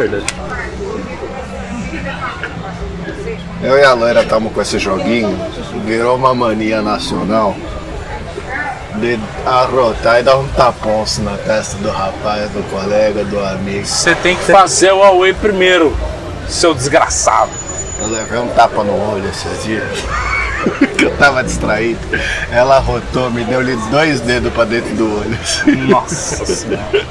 [0.00, 0.24] verdade.
[3.62, 5.38] Eu e a loira estamos com esse joguinho,
[5.84, 7.54] virou uma mania nacional
[8.96, 13.84] de arrotar e dar um taponço na testa do rapaz, do colega, do amigo.
[13.86, 15.94] Você tem que fazer o Huawei primeiro,
[16.48, 17.50] seu desgraçado.
[18.00, 19.84] Eu levei um tapa no olho esses dias.
[20.96, 22.00] que eu tava distraído.
[22.50, 25.38] Ela arrotou, me deu-lhe dois dedos pra dentro do olho.
[25.40, 25.76] assim.
[25.76, 27.06] Nossa senhora.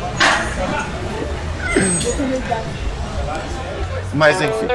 [4.14, 4.68] Mas enfim.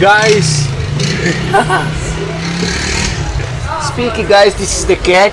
[0.00, 0.66] Guys.
[3.88, 5.32] Speak guys, this is the cat.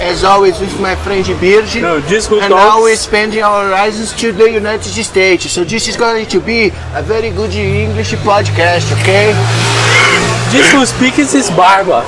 [0.00, 1.80] As always with my friend Birge.
[1.80, 5.50] No, disco and now we're spending our horizons to the United States.
[5.50, 9.32] So this is going to be a very good English podcast, okay?
[10.50, 12.04] Diz who speaks is barba.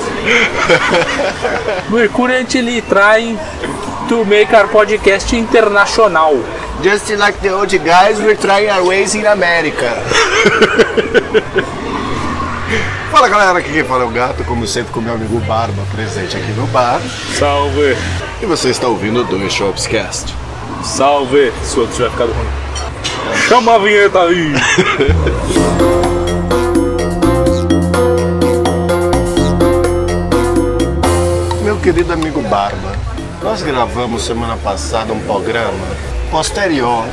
[1.90, 3.36] We're currently trying
[4.08, 6.42] to make our podcast international.
[6.82, 10.33] Just like the old guys, we're trying our ways in America.
[13.10, 16.36] Fala galera, aqui quem fala é o Gato, como sempre com meu amigo Barba, presente
[16.36, 17.00] aqui no bar.
[17.38, 17.96] Salve,
[18.42, 20.34] E você está ouvindo o Dois Shopscast.
[20.82, 21.52] salve.
[21.62, 22.48] Se o outro tiver ficado ruim.
[23.48, 24.52] Chama a vinheta aí.
[31.62, 32.92] Meu querido amigo Barba,
[33.42, 35.86] nós gravamos semana passada um programa
[36.30, 37.04] posterior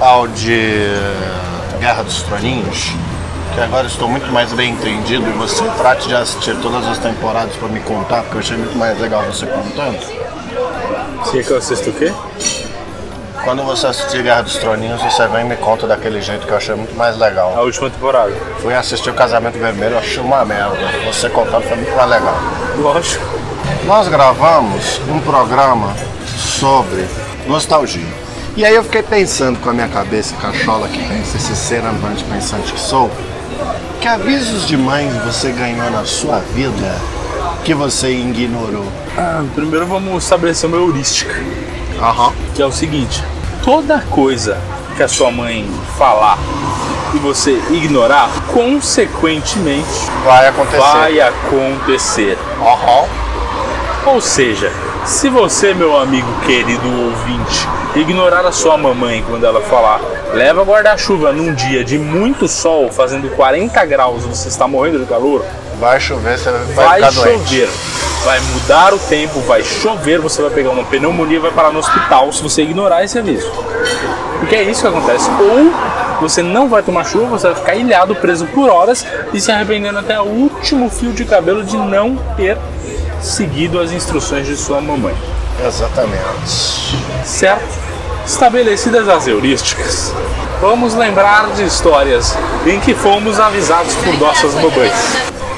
[0.00, 0.90] ao de
[1.78, 2.92] Guerra dos Troninhos,
[3.54, 7.54] que agora estou muito mais bem entendido e você trate de assistir todas as temporadas
[7.56, 9.98] para me contar, porque eu achei muito mais legal você contando.
[11.24, 12.12] Você quer que eu assista o quê?
[13.44, 16.56] Quando você assistir Guerra dos Troninhos, você vem e me conta daquele jeito que eu
[16.56, 17.54] achei muito mais legal.
[17.56, 18.32] A última temporada.
[18.60, 20.76] Fui assistir o Casamento Vermelho, eu achei uma merda.
[21.06, 22.34] Você contando foi muito mais legal.
[22.78, 23.24] Lógico.
[23.84, 25.94] Nós gravamos um programa
[26.36, 27.06] sobre
[27.46, 28.26] nostalgia.
[28.56, 32.24] E aí eu fiquei pensando com a minha cabeça, cachola que pensa, esse ser andante
[32.24, 33.10] pensante que sou,
[34.00, 34.76] que avisos de
[35.24, 36.96] você ganhou na sua vida
[37.64, 38.86] que você ignorou?
[39.18, 41.34] Ah, primeiro vamos estabelecer uma heurística,
[42.00, 42.32] Aham.
[42.54, 43.22] que é o seguinte:
[43.62, 44.58] toda coisa
[44.96, 45.68] que a sua mãe
[45.98, 46.38] falar
[47.14, 49.86] e você ignorar, consequentemente
[50.24, 50.78] Vai acontecer.
[50.78, 52.38] vai acontecer.
[52.60, 53.06] Aham.
[54.06, 54.72] Ou seja,
[55.06, 60.00] se você, meu amigo querido ouvinte, ignorar a sua mamãe quando ela falar
[60.34, 65.44] leva guarda-chuva num dia de muito sol, fazendo 40 graus, você está morrendo de calor,
[65.78, 67.68] Vai chover, você vai, vai chover.
[68.24, 71.78] Vai mudar o tempo, vai chover, você vai pegar uma pneumonia e vai parar no
[71.78, 73.50] hospital se você ignorar esse aviso.
[74.40, 75.28] Porque é isso que acontece.
[75.30, 79.52] Ou você não vai tomar chuva, você vai ficar ilhado, preso por horas e se
[79.52, 82.56] arrependendo até o último fio de cabelo de não ter
[83.26, 85.14] seguido as instruções de sua mamãe.
[85.66, 86.96] Exatamente.
[87.24, 87.86] Certo?
[88.24, 90.12] Estabelecidas as heurísticas,
[90.60, 92.36] vamos lembrar de histórias
[92.66, 94.92] em que fomos avisados por nossas mamães.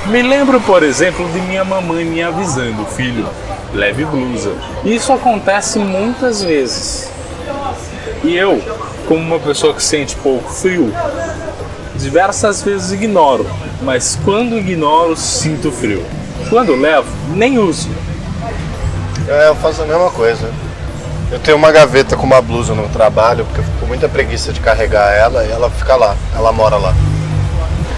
[0.06, 3.26] Me lembro, por exemplo, de minha mamãe me avisando, filho,
[3.74, 4.52] leve blusa.
[4.84, 7.10] Isso acontece muitas vezes.
[8.24, 8.62] E eu,
[9.06, 10.92] como uma pessoa que sente pouco frio,
[11.96, 13.46] diversas vezes ignoro,
[13.82, 16.04] mas quando ignoro, sinto frio.
[16.48, 17.90] Quando levo, nem uso.
[19.28, 20.50] É, eu faço a mesma coisa.
[21.30, 24.50] Eu tenho uma gaveta com uma blusa no trabalho, porque eu fico com muita preguiça
[24.50, 26.94] de carregar ela e ela fica lá, ela mora lá.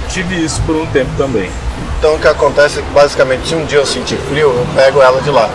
[0.08, 1.48] Tive isso por um tempo também.
[1.96, 5.00] Então o que acontece é que basicamente se um dia eu sentir frio, eu pego
[5.00, 5.48] ela de lá.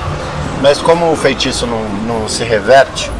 [0.61, 3.11] Mas como o feitiço não, não se reverte,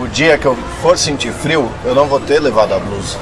[0.00, 3.18] o dia que eu for sentir frio, eu não vou ter levado a blusa.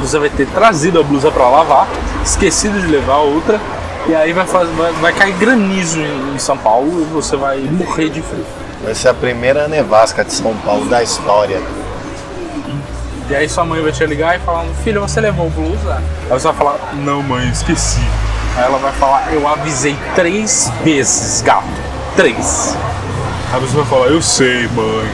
[0.00, 1.88] Você vai ter trazido a blusa para lavar,
[2.22, 3.58] esquecido de levar a outra,
[4.06, 7.60] e aí vai, fazer, vai, vai cair granizo em, em São Paulo e você vai
[7.60, 8.44] morrer de frio.
[8.82, 11.60] Vai ser a primeira nevasca de São Paulo da história.
[13.30, 16.02] E aí sua mãe vai te ligar e falar, filho, você levou blusa?
[16.24, 18.02] Aí você vai falar, não mãe, esqueci.
[18.56, 21.64] Aí ela vai falar, eu avisei três vezes, gato.
[22.14, 22.76] Três.
[23.52, 25.08] Aí você vai falar, eu sei, mãe.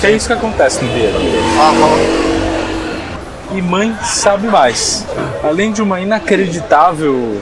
[0.00, 2.35] Que é isso que acontece no dia a dia.
[3.56, 5.02] E mãe sabe mais.
[5.42, 7.40] Além de uma inacreditável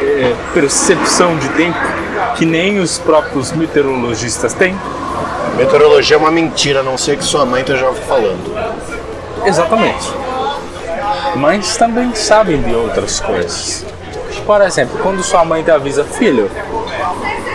[0.00, 1.76] é, percepção de tempo
[2.36, 4.78] que nem os próprios meteorologistas têm.
[5.56, 8.56] Meteorologia é uma mentira, a não ser que sua mãe esteja falando.
[9.44, 10.08] Exatamente.
[11.34, 13.84] Mães também sabem de outras coisas.
[14.46, 16.48] Por exemplo, quando sua mãe te avisa, filho,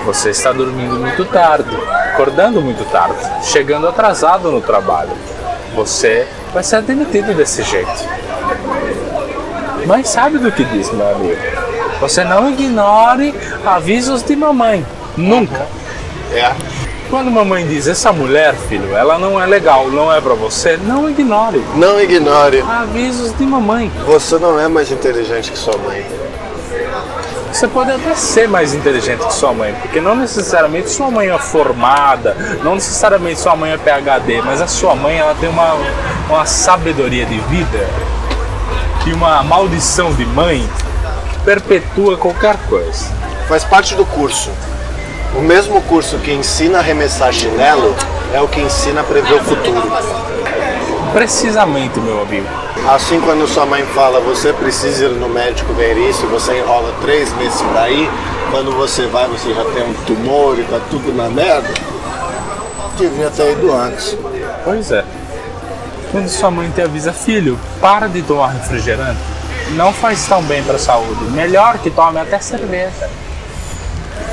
[0.06, 1.74] você está dormindo muito tarde,
[2.12, 5.12] acordando muito tarde, chegando atrasado no trabalho.
[5.76, 7.92] Você vai ser demitido desse jeito.
[9.86, 11.38] Mãe sabe do que diz, meu amigo.
[12.00, 13.34] Você não ignore
[13.66, 14.86] avisos de mamãe.
[15.18, 15.68] Nunca.
[16.32, 16.54] É.
[17.10, 21.10] Quando mamãe diz, essa mulher, filho, ela não é legal, não é pra você, não
[21.10, 21.64] ignore.
[21.76, 22.62] Não ignore.
[22.62, 23.92] Avisos de mamãe.
[24.06, 26.04] Você não é mais inteligente que sua mãe.
[27.54, 31.38] Você pode até ser mais inteligente que sua mãe, porque não necessariamente sua mãe é
[31.38, 35.76] formada, não necessariamente sua mãe é PhD, mas a sua mãe ela tem uma,
[36.28, 37.88] uma sabedoria de vida
[39.06, 40.68] e uma maldição de mãe
[41.32, 43.06] que perpetua qualquer coisa.
[43.48, 44.50] Faz parte do curso.
[45.36, 47.96] O mesmo curso que ensina a arremessar chinelo
[48.34, 49.92] é o que ensina a prever o futuro.
[51.14, 52.48] Precisamente, meu amigo.
[52.90, 57.32] Assim, quando sua mãe fala você precisa ir no médico ver isso, você enrola três
[57.38, 58.10] meses pra ir,
[58.50, 61.70] quando você vai você já tem um tumor e tá tudo na merda,
[62.98, 64.18] devia ter ido antes.
[64.64, 65.06] Pois é.
[66.12, 69.20] Quando sua mãe te avisa, filho, para de tomar refrigerante.
[69.72, 71.24] Não faz tão bem para a saúde.
[71.32, 73.10] Melhor que tome até cerveja.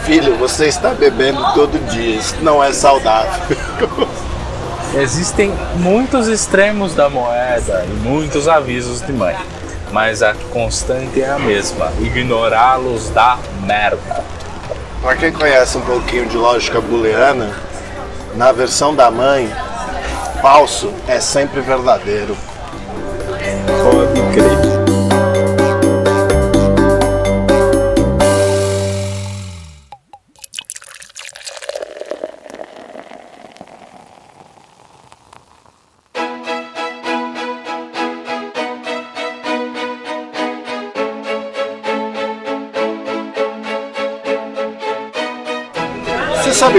[0.04, 3.30] Filho, você está bebendo todo dia, isso não é saudável.
[4.94, 9.36] Existem muitos extremos da moeda e muitos avisos de mãe,
[9.92, 14.24] mas a constante é a mesma: ignorá-los dá merda.
[15.00, 17.54] Pra quem conhece um pouquinho de lógica booleana,
[18.34, 19.48] na versão da mãe,
[20.42, 22.36] falso é sempre verdadeiro.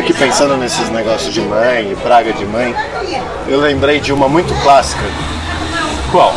[0.06, 2.76] Que pensando nesses negócios de mãe praga de mãe,
[3.48, 5.04] eu lembrei de uma muito clássica.
[6.12, 6.34] Qual?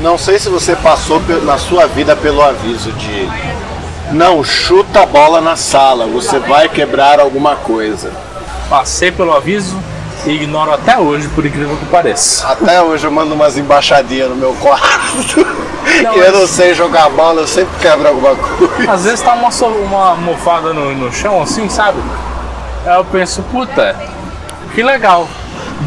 [0.00, 3.28] Não sei se você passou na sua vida pelo aviso de
[4.12, 8.12] não chuta a bola na sala, você vai quebrar alguma coisa.
[8.70, 9.76] Passei pelo aviso
[10.24, 12.46] e ignoro até hoje, por incrível que pareça.
[12.46, 15.46] Até hoje eu mando umas embaixadinhas no meu quarto.
[16.02, 18.92] Não, e eu não sei jogar bola, eu sempre quebro alguma coisa.
[18.92, 21.98] Às vezes tá uma, uma almofada no, no chão, assim, sabe?
[22.84, 23.96] Aí eu penso, puta,
[24.74, 25.28] que legal.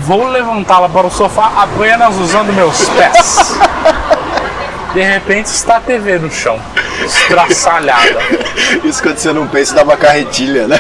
[0.04, 3.56] Vou levantá-la para o sofá apenas usando meus pés.
[4.94, 6.60] De repente está a TV no chão,
[7.04, 8.20] estraçalhada.
[8.84, 10.78] Isso quando você não pensa dá uma carretilha, né?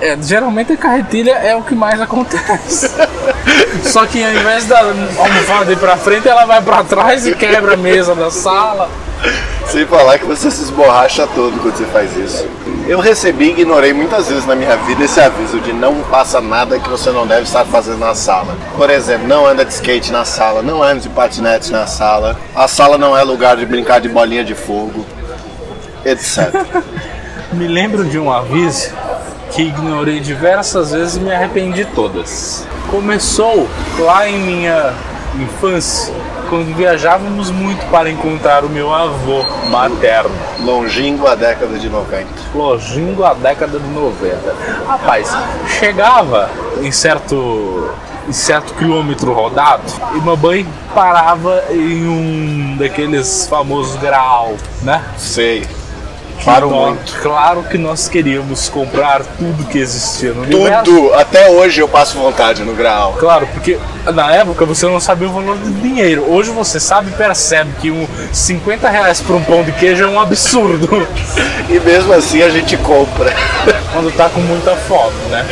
[0.00, 2.90] É, geralmente a carretilha é o que mais acontece.
[3.84, 7.74] Só que ao invés da almofada ir pra frente, ela vai pra trás e quebra
[7.74, 8.90] a mesa da sala.
[9.66, 12.46] Sem falar que você se esborracha todo quando você faz isso.
[12.88, 16.80] Eu recebi e ignorei muitas vezes na minha vida esse aviso de não passa nada
[16.80, 18.56] que você não deve estar fazendo na sala.
[18.78, 22.66] Por exemplo, não anda de skate na sala, não anda de patinete na sala, a
[22.66, 25.04] sala não é lugar de brincar de bolinha de fogo,
[26.02, 26.48] etc.
[27.52, 28.90] Me lembro de um aviso
[29.50, 32.66] que ignorei diversas vezes e me arrependi todas.
[32.90, 34.94] Começou lá em minha
[35.38, 36.14] infância,
[36.48, 40.34] quando viajávamos muito para encontrar o meu avô materno.
[40.60, 42.26] Longínquo a década de 90.
[42.54, 44.54] Logingo a década de 90.
[44.86, 45.30] Rapaz,
[45.78, 46.50] chegava
[46.80, 47.90] em certo,
[48.26, 49.82] em certo quilômetro rodado
[50.14, 55.02] e mamãe parava em um daqueles famosos grau, né?
[55.16, 55.66] Sei.
[56.46, 57.12] Nós- muito.
[57.20, 60.84] Claro que nós queríamos comprar tudo que existia no universo.
[60.84, 63.14] Tudo, até hoje eu passo vontade no grau.
[63.18, 63.78] Claro, porque
[64.14, 66.24] na época você não sabia o valor do dinheiro.
[66.30, 70.06] Hoje você sabe e percebe que um 50 reais por um pão de queijo é
[70.06, 71.06] um absurdo.
[71.68, 73.32] E mesmo assim a gente compra.
[73.92, 75.44] Quando tá com muita fome, né?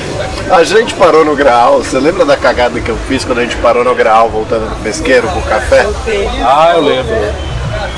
[0.50, 1.78] A gente parou no grau.
[1.78, 4.76] Você lembra da cagada que eu fiz quando a gente parou no grau voltando do
[4.82, 5.86] pesqueiro com o café?
[6.42, 7.14] Ah, eu lembro.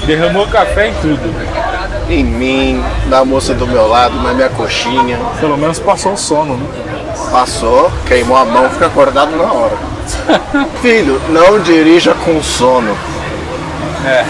[0.06, 1.67] Derramou café em tudo.
[2.08, 5.18] Em mim, na moça do meu lado, na minha coxinha.
[5.40, 6.66] Pelo menos passou o sono, né?
[7.30, 9.76] Passou, queimou a mão, fica acordado na hora.
[10.80, 12.96] Filho, não dirija com sono.
[14.06, 14.24] É.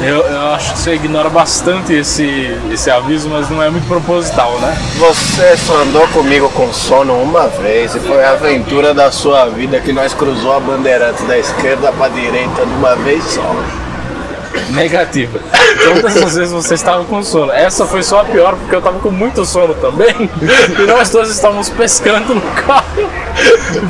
[0.00, 4.52] Eu, eu acho que você ignora bastante esse, esse aviso, mas não é muito proposital,
[4.60, 4.78] né?
[4.96, 9.80] Você só andou comigo com sono uma vez e foi a aventura da sua vida
[9.80, 13.56] que nós cruzou a bandeirante da esquerda para direita de uma vez só.
[14.70, 15.38] Negativa.
[15.84, 17.52] Todas as vezes você estava com sono.
[17.52, 20.30] Essa foi só a pior, porque eu estava com muito sono também.
[20.78, 23.08] E nós dois estávamos pescando no carro.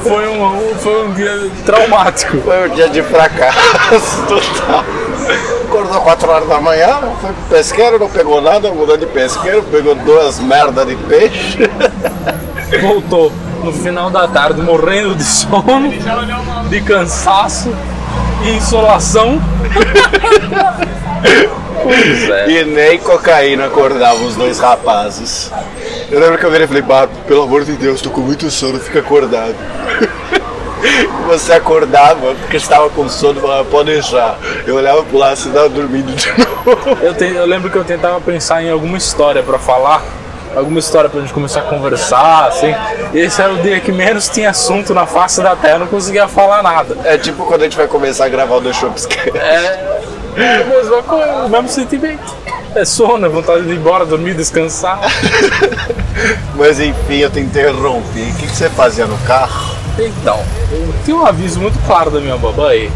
[0.02, 2.38] Foi um, foi um dia traumático.
[2.38, 4.84] Foi um dia de fracasso total.
[5.64, 9.94] Acordou 4 horas da manhã, foi pro pesqueiro, não pegou nada, mudou de pesqueiro, pegou
[9.94, 11.58] duas merdas de peixe.
[12.80, 15.92] Voltou no final da tarde morrendo de sono,
[16.70, 17.74] de cansaço
[18.44, 19.40] e insolação.
[22.30, 22.50] É.
[22.50, 25.50] E nem cocaína acordavam os dois rapazes.
[26.10, 28.50] Eu lembro que eu virei e falei, Bato, pelo amor de Deus, tô com muito
[28.50, 29.54] sono, fica acordado.
[31.26, 34.38] Você acordava porque estava com sono e falava, pode deixar.
[34.66, 36.98] Eu olhava pro lado e você estava dormindo de novo.
[37.02, 40.02] Eu, te- eu lembro que eu tentava pensar em alguma história pra falar,
[40.56, 42.74] alguma história pra gente começar a conversar, assim.
[43.12, 46.28] E esse era o dia que menos tinha assunto na face da terra, não conseguia
[46.28, 46.96] falar nada.
[47.04, 49.32] É tipo quando a gente vai começar a gravar o The Shopscare.
[49.36, 50.00] É,
[50.36, 52.36] é a mesma coisa, o mesmo sentimento.
[52.74, 55.00] É sono, é vontade de ir embora, dormir, descansar.
[56.54, 58.20] Mas enfim, eu te interrompi.
[58.20, 59.76] O que, que você fazia no carro?
[59.98, 60.40] Então,
[60.70, 62.90] eu tinha um aviso muito claro da minha babãe,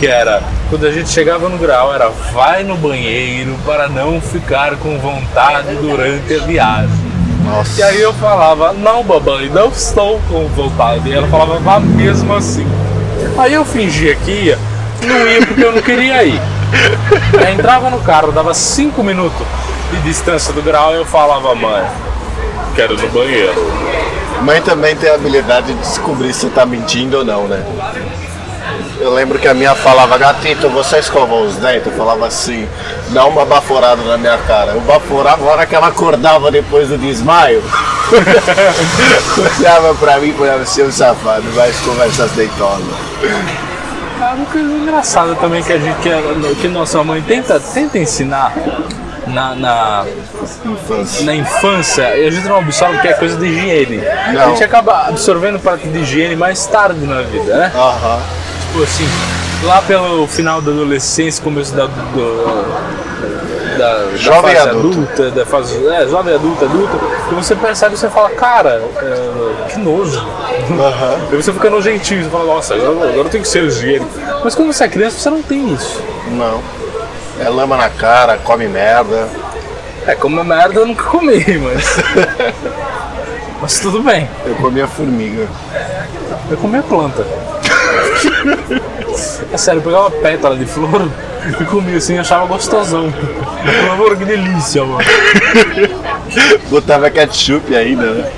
[0.00, 0.42] que era,
[0.72, 5.74] quando a gente chegava no grau, era vai no banheiro para não ficar com vontade
[5.74, 7.12] durante a viagem.
[7.44, 7.78] Nossa.
[7.78, 11.10] E aí eu falava, não babãe, não estou com vontade.
[11.10, 12.66] E ela falava, vá mesmo assim.
[13.36, 14.58] Aí eu fingia que ia,
[15.02, 16.40] não ia porque eu não queria ir.
[17.38, 19.46] Aí entrava no carro, dava cinco minutos
[19.90, 21.84] de distância do grau e eu falava, mãe,
[22.74, 23.72] quero ir no banheiro.
[24.40, 27.62] Mãe também tem a habilidade de descobrir se tá mentindo ou não, né?
[29.02, 31.86] Eu lembro que a minha falava, gatito, você escovou os dentes?
[31.86, 32.68] Eu falava assim,
[33.08, 34.72] dá uma baforada na minha cara.
[34.72, 37.60] Eu baforava, a hora que ela acordava depois do desmaio,
[39.58, 42.86] olhava pra mim e falava, seu safado, vai escovar essas deitonas.
[43.24, 48.52] É uma coisa engraçada também que a gente que, que nossa mãe tenta, tenta ensinar
[49.26, 50.04] na, na,
[50.64, 51.24] Infância.
[51.26, 54.06] na infância e a gente não absorve que é coisa de higiene.
[54.06, 54.50] A Não.
[54.50, 57.72] gente acaba absorvendo parte de higiene mais tarde na vida, né?
[57.74, 58.20] Aham.
[58.72, 59.06] Tipo assim,
[59.64, 62.72] lá pelo final da adolescência, começo da, do,
[63.76, 64.98] da, da Jovem fase adulto.
[64.98, 66.96] adulta, da fase, é, jovem adulta, adulta,
[67.30, 70.18] e você percebe e você fala, cara, é, que nojo.
[70.70, 71.16] Aham.
[71.30, 74.08] Aí você fica nojentinho, você fala, nossa, agora, agora eu tenho que ser higiênico.
[74.42, 76.02] Mas quando você é criança, você não tem isso.
[76.30, 76.62] Não.
[77.44, 79.28] É lama na cara, come merda.
[80.06, 81.96] É, como merda eu nunca comi, mas.
[83.60, 85.46] mas tudo bem, Eu comia formiga.
[86.50, 87.26] eu comi a planta.
[89.52, 91.08] É sério, eu pegava pétala de flor
[91.60, 93.12] e comia assim, achava gostosão.
[93.64, 95.04] Eu falava, que delícia, mano.
[96.70, 98.32] Botava ketchup ainda, né?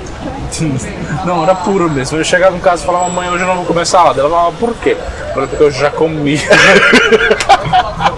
[1.25, 2.17] Não, era puro mesmo.
[2.17, 4.21] Eu chegava em casa e falava, mãe, hoje eu não vou comer salada.
[4.21, 4.97] Ela falava, por quê?
[5.33, 6.41] Falei, porque eu já comi.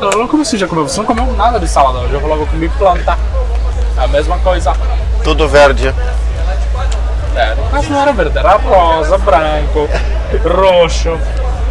[0.01, 0.87] Ela não como assim já comeu?
[0.87, 2.13] Você não comeu nada de salada hoje.
[2.13, 3.17] Eu falava, eu comi planta.
[3.97, 4.73] A mesma coisa.
[5.23, 5.93] Tudo verde.
[7.35, 9.87] É, no caso não era verde, era rosa, branco,
[10.43, 11.17] roxo.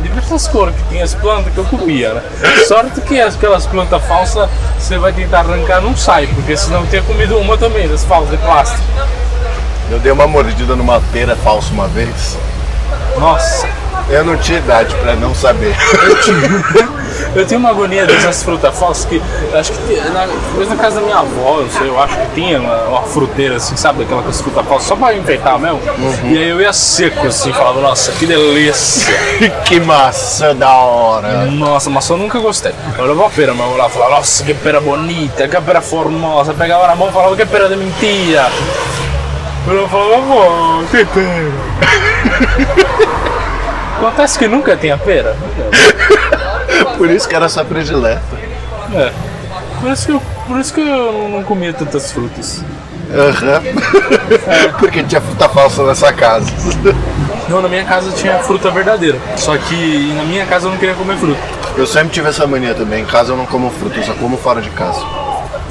[0.03, 2.23] Diversas cores que tinha as plantas que eu comia, né?
[2.67, 4.49] Sorte que aquelas plantas falsas
[4.79, 8.31] você vai tentar arrancar não sai, porque senão eu tinha comido uma também, das falsas
[8.31, 8.83] de plástico.
[9.91, 12.37] Eu dei uma mordida numa pera falsa uma vez.
[13.19, 13.67] Nossa,
[14.09, 15.75] Eu não tinha idade pra não saber.
[16.05, 16.88] eu tinha
[17.57, 21.19] uma agonia dessas frutas falsas que eu acho que na, talvez na casa da minha
[21.19, 24.40] avó, não sei, eu acho que tinha uma, uma fruteira assim, sabe, aquela com as
[24.40, 25.81] frutas falsas, só pra enfeitar mesmo.
[26.25, 29.14] E aí eu ia seco assim, falava, nossa, que delícia.
[29.64, 31.47] que maçã da hora.
[31.47, 32.73] Nossa, maçã eu nunca gostei.
[32.99, 36.55] Eu levava a pera, mas eu lá falava, nossa, que pera bonita, que pera formosa.
[36.55, 38.50] Pegava na mão e falava, que pera de mentira.
[39.69, 41.52] Eu falava, pô, que pera.
[43.97, 45.35] Acontece que nunca tinha pera.
[46.97, 48.23] Por isso que era sua predileta.
[48.95, 49.12] É.
[49.80, 52.62] Por isso que eu, por isso que eu não- comia tantas frutas.
[53.12, 53.62] Aham.
[54.78, 56.47] Porque tinha fruta falsa nessa casa.
[57.49, 59.18] Não, na minha casa tinha fruta verdadeira.
[59.37, 61.38] Só que na minha casa eu não queria comer fruta.
[61.76, 63.02] Eu sempre tive essa mania também.
[63.02, 65.00] Em casa eu não como fruta, eu só como fora de casa.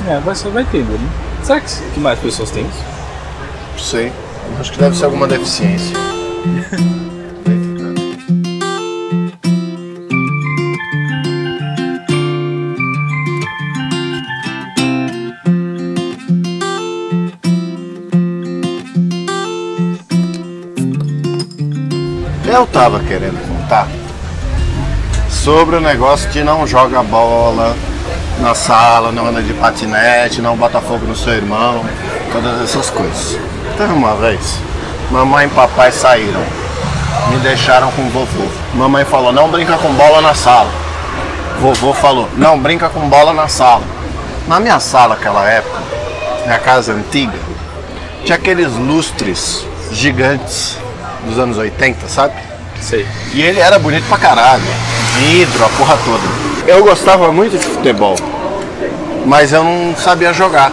[0.07, 1.09] É, vai, você vai entender, né?
[1.43, 2.83] Será que, que mais pessoas têm isso?
[3.74, 4.12] Não sei.
[4.59, 5.95] Acho que deve ser alguma deficiência.
[22.75, 23.88] Eu tava querendo contar
[25.29, 27.74] sobre o negócio de não joga bola,
[28.41, 31.86] na sala, não anda de patinete, não bota fogo no seu irmão,
[32.34, 33.39] todas essas coisas.
[33.77, 34.60] Teve uma vez,
[35.10, 36.44] mamãe e papai saíram,
[37.29, 38.46] me deixaram com o vovô.
[38.74, 40.70] Mamãe falou, não brinca com bola na sala.
[41.62, 43.84] Vovô falou, não brinca com bola na sala.
[44.50, 45.79] Na minha sala naquela época,
[46.44, 47.39] minha casa antiga,
[48.25, 50.77] tinha aqueles lustres gigantes
[51.25, 52.54] dos anos 80, sabe?
[52.82, 53.05] Sei.
[53.34, 54.63] E ele era bonito pra caralho.
[55.17, 56.24] Vidro, a porra toda.
[56.67, 58.15] Eu gostava muito de futebol,
[59.25, 60.72] mas eu não sabia jogar.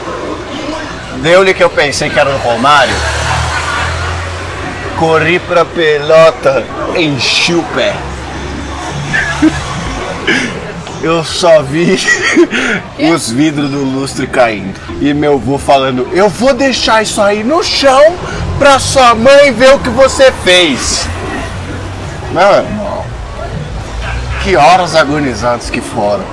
[1.22, 2.94] Deu-lhe que eu pensei que era o Romário.
[4.98, 6.64] Corri pra pelota,
[6.96, 7.94] enchi o pé.
[11.02, 11.98] Eu só vi
[13.12, 14.78] os vidros do lustre caindo.
[15.00, 18.14] E meu avô falando, eu vou deixar isso aí no chão
[18.56, 21.04] pra sua mãe ver o que você fez.
[22.40, 23.04] Irmão,
[24.42, 26.24] que horas agonizantes que foram.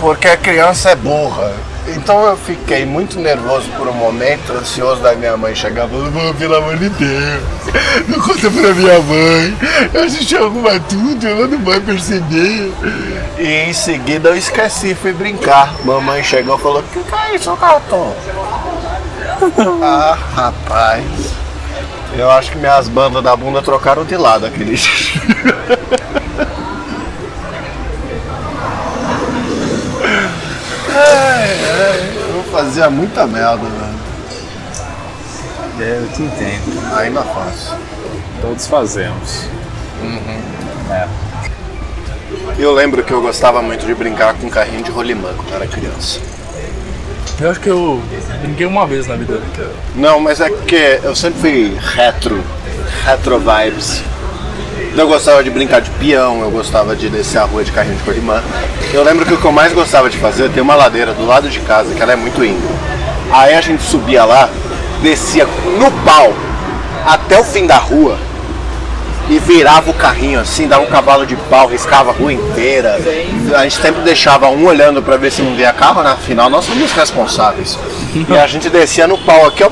[0.00, 1.52] Porque a criança é burra.
[1.86, 6.56] Então eu fiquei muito nervoso por um momento, ansioso da minha mãe chegar falando, pelo
[6.56, 7.42] amor de Deus,
[8.08, 9.56] não conta pra minha mãe,
[10.02, 12.72] a gente arruma tudo, ela não vai perceber.
[13.38, 15.74] E em seguida eu esqueci, fui brincar.
[15.84, 18.14] Mamãe chegou e falou, que, que é isso, cartão?
[19.82, 21.33] ah, rapaz.
[22.16, 24.76] Eu acho que minhas bandas da bunda trocaram de lado aquele
[32.34, 34.04] eu fazia muita merda, velho.
[35.80, 36.96] É, eu te entendo.
[36.96, 37.76] Ainda faço.
[38.40, 39.48] Todos fazemos.
[40.90, 41.08] É.
[42.58, 46.20] Eu lembro que eu gostava muito de brincar com carrinho de rolimã quando era criança.
[47.40, 48.00] Eu acho que eu
[48.42, 49.40] brinquei uma vez na vida.
[49.96, 52.42] Não, mas é que eu sempre fui retro,
[53.04, 54.02] retro vibes.
[54.96, 58.04] Eu gostava de brincar de peão, eu gostava de descer a rua de carrinho de
[58.04, 58.40] rolimã.
[58.92, 61.48] Eu lembro que o que eu mais gostava de fazer, tem uma ladeira do lado
[61.48, 62.78] de casa, que ela é muito íngreme.
[63.32, 64.48] Aí a gente subia lá,
[65.02, 65.44] descia
[65.76, 66.32] no pau
[67.04, 68.16] até o fim da rua
[69.28, 72.98] e virava o carrinho assim, dava um cavalo de pau, riscava a rua inteira.
[73.56, 76.64] A gente sempre deixava um olhando pra ver se não via carro, na final nós
[76.64, 77.78] somos responsáveis.
[78.28, 79.70] E a gente descia no pau aqui, ó.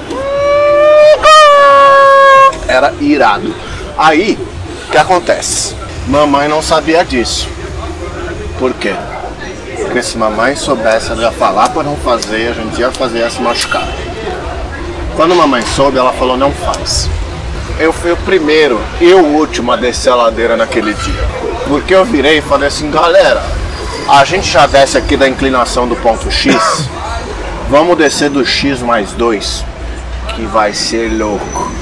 [2.66, 3.54] Era irado.
[3.96, 4.36] Aí,
[4.88, 5.76] o que acontece?
[6.08, 7.48] Mamãe não sabia disso.
[8.58, 8.94] Por quê?
[9.76, 13.30] Porque se mamãe soubesse, ela ia falar para não fazer, a gente ia fazer ia
[13.30, 13.86] se machucar.
[15.14, 17.08] Quando mamãe soube, ela falou não faz.
[17.82, 21.28] Eu fui o primeiro e o último a descer a ladeira naquele dia.
[21.66, 23.42] Porque eu virei e falei assim, galera,
[24.08, 26.88] a gente já desce aqui da inclinação do ponto X,
[27.68, 29.64] vamos descer do X mais 2,
[30.36, 31.72] que vai ser louco.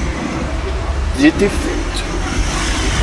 [1.19, 2.03] Dito e feito.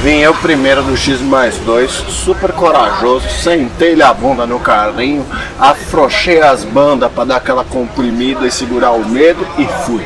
[0.02, 5.24] Vim eu primeiro do X mais 2, super corajoso, sentei-lhe a bunda no carrinho,
[5.56, 10.04] afrouxei as bandas para dar aquela comprimida e segurar o medo e fui.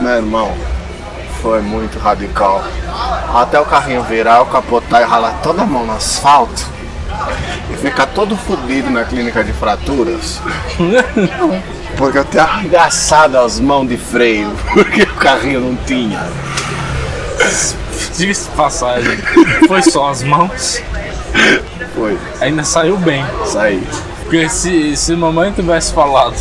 [0.00, 0.52] Meu irmão,
[1.42, 2.62] foi muito radical.
[3.34, 6.64] Até o carrinho virar, o capotar e ralar toda a mão no asfalto
[7.70, 10.40] e ficar todo fodido na clínica de fraturas.
[11.98, 16.26] Porque eu tinha arregaçado as mãos de freio, porque o carrinho não tinha.
[18.16, 19.18] Diga-se passagem,
[19.68, 20.80] foi só as mãos,
[21.94, 23.22] Foi, ainda saiu bem.
[23.44, 23.86] saí.
[24.22, 26.34] Porque se, se mamãe tivesse falado,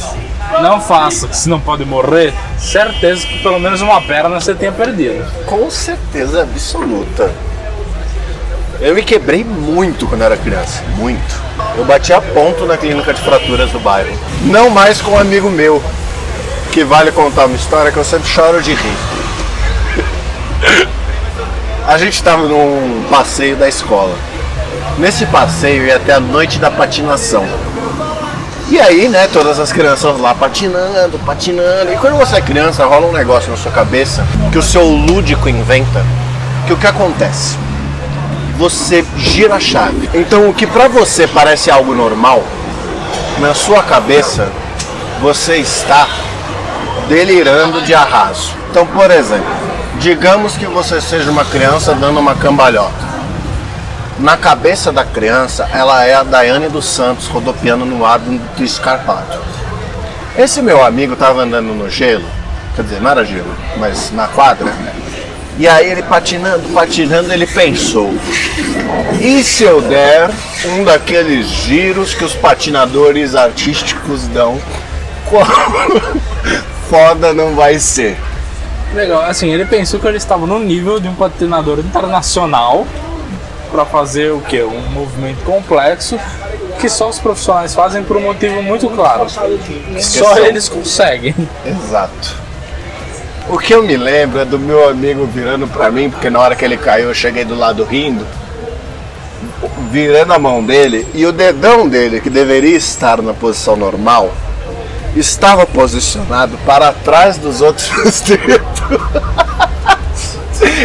[0.62, 5.26] não faça, que senão pode morrer, certeza que pelo menos uma perna você tenha perdido.
[5.46, 7.32] Com certeza absoluta.
[8.80, 11.42] Eu me quebrei muito quando era criança, muito.
[11.78, 14.10] Eu bati a ponto na clínica de fraturas do bairro.
[14.46, 15.82] Não mais com um amigo meu,
[16.72, 18.98] que vale contar uma história que eu sempre choro de rir.
[21.88, 24.16] A gente estava num passeio da escola.
[24.98, 27.46] Nesse passeio ia até a noite da patinação.
[28.72, 31.92] E aí, né, todas as crianças lá patinando, patinando.
[31.92, 35.50] E quando você é criança, rola um negócio na sua cabeça que o seu lúdico
[35.50, 36.02] inventa.
[36.66, 37.58] Que o que acontece?
[38.58, 40.10] Você gira a chave.
[40.14, 42.46] Então, o que pra você parece algo normal,
[43.40, 44.48] na sua cabeça,
[45.22, 46.08] você está
[47.10, 48.54] delirando de arraso.
[48.70, 49.52] Então, por exemplo,
[50.00, 53.11] digamos que você seja uma criança dando uma cambalhota.
[54.22, 58.64] Na cabeça da criança, ela é a Daiane dos Santos rodopiando no ar do do
[58.64, 59.40] escarpado.
[60.38, 62.28] Esse meu amigo estava andando no gelo,
[62.76, 64.72] quer dizer, não era gelo, mas na quadra.
[65.58, 68.14] E aí ele patinando, patinando, ele pensou:
[69.20, 70.30] e se eu der
[70.66, 74.62] um daqueles giros que os patinadores artísticos dão?
[75.28, 75.46] Qual
[76.90, 78.18] foda não vai ser?
[78.94, 82.86] Legal, assim, ele pensou que ele estava no nível de um patinador internacional
[83.72, 84.62] para fazer o que?
[84.62, 86.20] Um movimento complexo
[86.80, 89.28] que só os profissionais fazem por um motivo muito claro.
[89.94, 91.36] Que só eles conseguem.
[91.66, 92.36] Exato.
[93.48, 96.56] O que eu me lembro é do meu amigo virando pra mim, porque na hora
[96.56, 98.26] que ele caiu eu cheguei do lado rindo,
[99.92, 104.32] virando a mão dele e o dedão dele, que deveria estar na posição normal,
[105.16, 108.82] estava posicionado para trás dos outros dedos.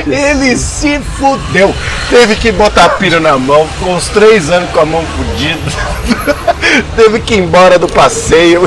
[0.06, 1.74] Ele se fudeu.
[2.08, 5.60] Teve que botar pino na mão, ficou uns três anos com a mão fudida.
[6.96, 8.62] Teve que ir embora do passeio.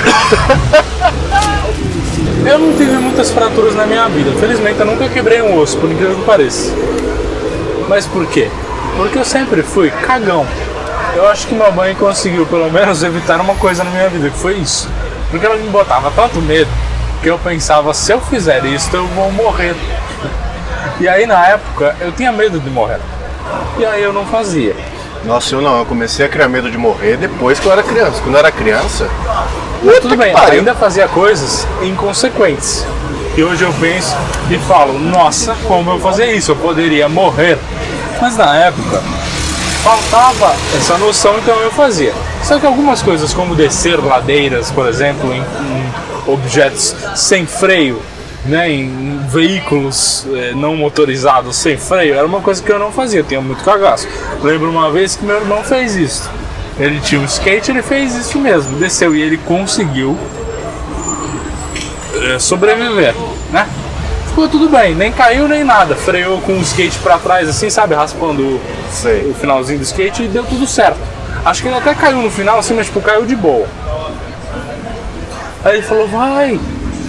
[2.45, 4.31] Eu não tive muitas fraturas na minha vida.
[4.39, 6.73] Felizmente eu nunca quebrei um osso, por incrível que pareça.
[7.87, 8.49] Mas por quê?
[8.95, 10.45] Porque eu sempre fui cagão.
[11.15, 14.37] Eu acho que minha mãe conseguiu pelo menos evitar uma coisa na minha vida, que
[14.37, 14.89] foi isso.
[15.29, 16.69] Porque ela me botava tanto medo
[17.21, 19.75] que eu pensava, se eu fizer isso, eu vou morrer.
[20.99, 22.99] E aí na época eu tinha medo de morrer.
[23.77, 24.75] E aí eu não fazia.
[25.25, 28.21] Nossa, eu não, eu comecei a criar medo de morrer depois que eu era criança.
[28.21, 29.09] Quando eu era criança,
[30.01, 30.59] Tudo bem, pariu.
[30.59, 32.85] ainda fazia coisas inconsequentes.
[33.37, 34.15] E hoje eu penso
[34.49, 36.51] e falo, nossa, como eu fazia isso?
[36.51, 37.57] Eu poderia morrer.
[38.21, 39.01] Mas na época
[39.83, 42.13] faltava essa noção, então eu fazia.
[42.43, 45.93] Só que algumas coisas, como descer ladeiras, por exemplo, em, em
[46.27, 48.01] objetos sem freio,
[48.45, 53.19] né, em veículos eh, não motorizados sem freio, era uma coisa que eu não fazia,
[53.19, 54.07] eu tinha muito cagaço.
[54.41, 56.29] Lembro uma vez que meu irmão fez isso.
[56.79, 60.17] Ele tinha um skate, ele fez isso mesmo, desceu e ele conseguiu
[62.15, 63.13] eh, sobreviver,
[63.51, 63.67] né?
[64.27, 67.95] Ficou tudo bem, nem caiu nem nada, freou com o skate pra trás assim, sabe,
[67.95, 69.29] raspando o, sei.
[69.29, 70.99] o finalzinho do skate e deu tudo certo.
[71.43, 73.67] Acho que ele até caiu no final assim, mas tipo, caiu de boa.
[75.63, 76.59] Aí ele falou, vai,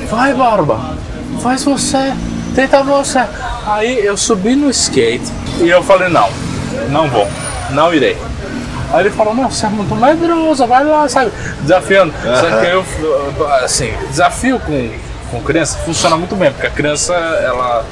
[0.09, 0.97] vai Barba,
[1.41, 2.13] faz você,
[2.55, 3.25] tenta você.
[3.67, 5.25] Aí eu subi no skate
[5.61, 6.29] e eu falei, não,
[6.91, 7.27] não vou,
[7.71, 8.17] não irei.
[8.93, 11.31] Aí ele falou, não, você é muito medroso, vai lá, sabe?
[11.63, 12.13] Desafiando.
[12.13, 12.85] Só que eu,
[13.63, 14.91] assim, desafio com,
[15.31, 17.85] com criança funciona muito bem, porque a criança, ela,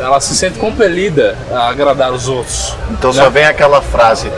[0.00, 2.76] ela se sente compelida a agradar os outros.
[2.92, 3.22] Então né?
[3.22, 4.30] só vem aquela frase,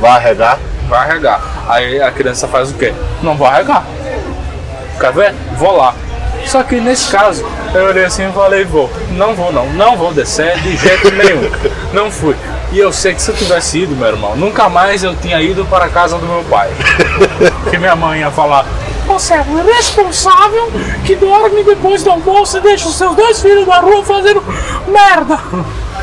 [0.00, 0.58] vai arregar.
[0.88, 1.40] vai arregar.
[1.68, 2.94] Aí a criança faz o quê?
[3.20, 3.84] Não vou arregar.
[5.00, 5.34] Quer ver?
[5.58, 5.94] Vou lá.
[6.46, 8.90] Só que nesse caso, eu olhei assim e falei, vou.
[9.10, 11.50] Não vou não, não vou descer de jeito nenhum.
[11.92, 12.36] Não fui.
[12.72, 15.64] E eu sei que se eu tivesse ido, meu irmão, nunca mais eu tinha ido
[15.66, 16.70] para a casa do meu pai.
[17.62, 18.66] Porque minha mãe ia falar,
[19.06, 20.70] você é um irresponsável
[21.04, 24.42] que dorme depois do almoço e deixa os seus dois filhos na rua fazendo
[24.86, 25.38] merda.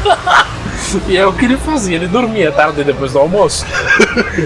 [1.08, 3.66] E é o que ele fazia, ele dormia tarde depois do almoço.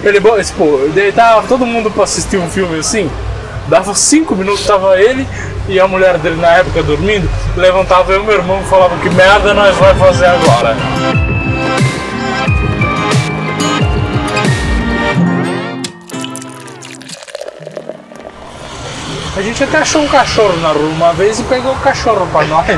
[0.04, 3.10] Ele, tipo, deitava todo mundo pra assistir um filme assim,
[3.68, 5.28] dava cinco minutos, tava ele
[5.68, 9.10] e a mulher dele na época dormindo, levantava eu e meu irmão e falava que
[9.10, 10.76] merda nós vai fazer agora.
[19.36, 22.44] A gente até achou um cachorro na rua uma vez e pegou o cachorro pra
[22.46, 22.66] nós.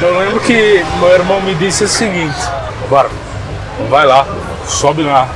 [0.00, 2.36] Eu lembro que meu irmão me disse o seguinte:
[2.88, 3.10] Bora,
[3.90, 4.26] vai lá,
[4.66, 5.28] sobe lá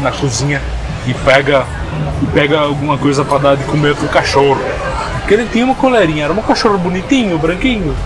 [0.00, 0.60] na cozinha
[1.06, 1.64] e pega,
[2.22, 4.60] e pega alguma coisa pra dar de comer pro cachorro.
[5.18, 7.96] Porque ele tinha uma coleirinha, era um cachorro bonitinho, branquinho.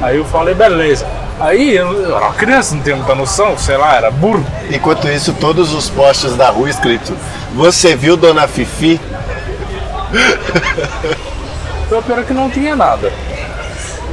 [0.00, 1.06] Aí eu falei, beleza.
[1.40, 4.44] Aí eu, era uma criança, não tinha muita noção, sei lá, era burro.
[4.70, 7.16] Enquanto isso, todos os postes da rua escrito,
[7.54, 9.00] você viu Dona Fifi?
[11.86, 13.12] Então, o pior é que não tinha nada.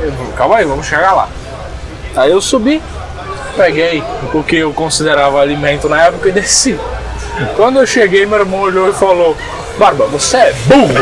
[0.01, 1.29] Eu calma aí, vamos chegar lá.
[2.15, 2.81] Aí eu subi,
[3.55, 6.79] peguei o que eu considerava alimento na época e desci.
[7.55, 9.35] Quando eu cheguei, meu irmão olhou e falou:
[9.77, 10.93] Barba, você é burro.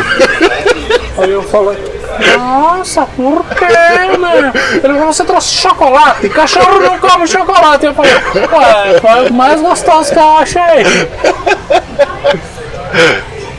[1.18, 1.78] Aí eu falei:
[2.38, 3.66] Nossa, por quê,
[4.18, 4.52] meu?
[4.84, 6.30] Ele falou: Você trouxe chocolate?
[6.30, 7.86] Cachorro não come chocolate.
[7.86, 10.86] Eu falei: Ué, foi o mais gostoso que eu achei.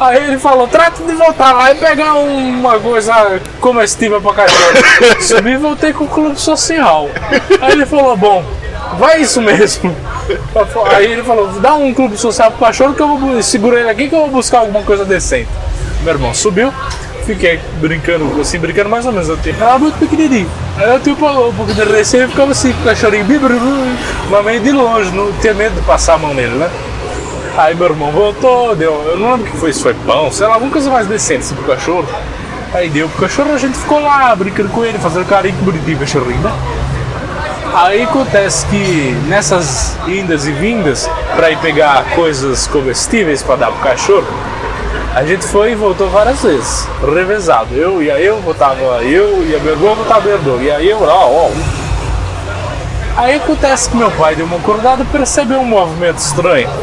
[0.00, 5.20] Aí ele falou, trata de voltar lá e pegar um- uma coisa comestível pra cachorro.
[5.20, 7.08] Subi e voltei com o clube social.
[7.60, 8.44] Aí ele falou, bom,
[8.96, 9.94] vai isso mesmo.
[10.96, 13.90] Aí ele falou, dá um clube social pro cachorro que eu vou bu- segura ele
[13.90, 15.48] aqui que eu vou buscar alguma coisa decente.
[16.02, 16.72] Meu irmão subiu,
[17.26, 19.28] fiquei brincando, assim, brincando mais ou menos.
[19.28, 20.48] Eu tinha, era muito pequenininho.
[20.76, 21.18] Aí eu tinha um
[21.54, 23.26] pouco de receio e ficava assim, com o cachorrinho,
[24.30, 26.70] mas meio de longe, não tinha medo de passar a mão nele, né?
[27.56, 29.02] Aí meu irmão voltou, deu.
[29.08, 31.40] Eu não lembro o que foi, se foi pão, sei lá, alguma coisa mais decente
[31.40, 32.06] assim, pro cachorro.
[32.72, 35.96] Aí deu pro cachorro, a gente ficou lá brincando com ele, fazendo carinho que bonitinho
[35.96, 36.52] o cachorrinho, né?
[37.74, 43.80] Aí acontece que nessas indas e vindas, pra ir pegar coisas comestíveis pra dar pro
[43.80, 44.26] cachorro,
[45.14, 47.74] a gente foi e voltou várias vezes, revezado.
[47.74, 50.62] Eu ia eu, voltava eu, meu irmão, voltava meu irmão.
[50.62, 51.50] E aí eu, ó, ó.
[53.16, 56.68] Aí acontece que meu pai deu uma acordada e percebeu um movimento estranho.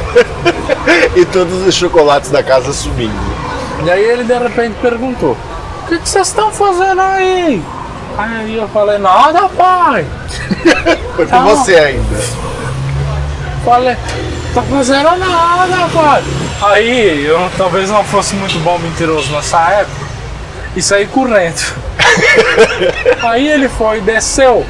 [1.16, 3.16] E todos os chocolates da casa subindo.
[3.84, 5.38] E aí ele de repente perguntou:
[5.84, 7.64] O que vocês estão fazendo aí?
[8.18, 10.06] Aí eu falei: Nada, pai.
[11.16, 12.16] Foi com você ainda.
[13.64, 13.98] Falei:
[14.54, 16.24] Tá fazendo nada, pai.
[16.62, 20.06] Aí eu talvez não fosse muito bom mentiroso nessa época
[20.76, 21.62] e saí correndo.
[23.22, 24.66] aí ele foi, desceu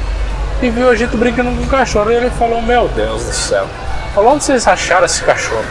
[0.60, 2.10] e viu a gente brincando com o cachorro.
[2.10, 3.66] E ele falou: Meu Deus do céu,
[4.14, 5.64] falou, onde vocês acharam esse cachorro?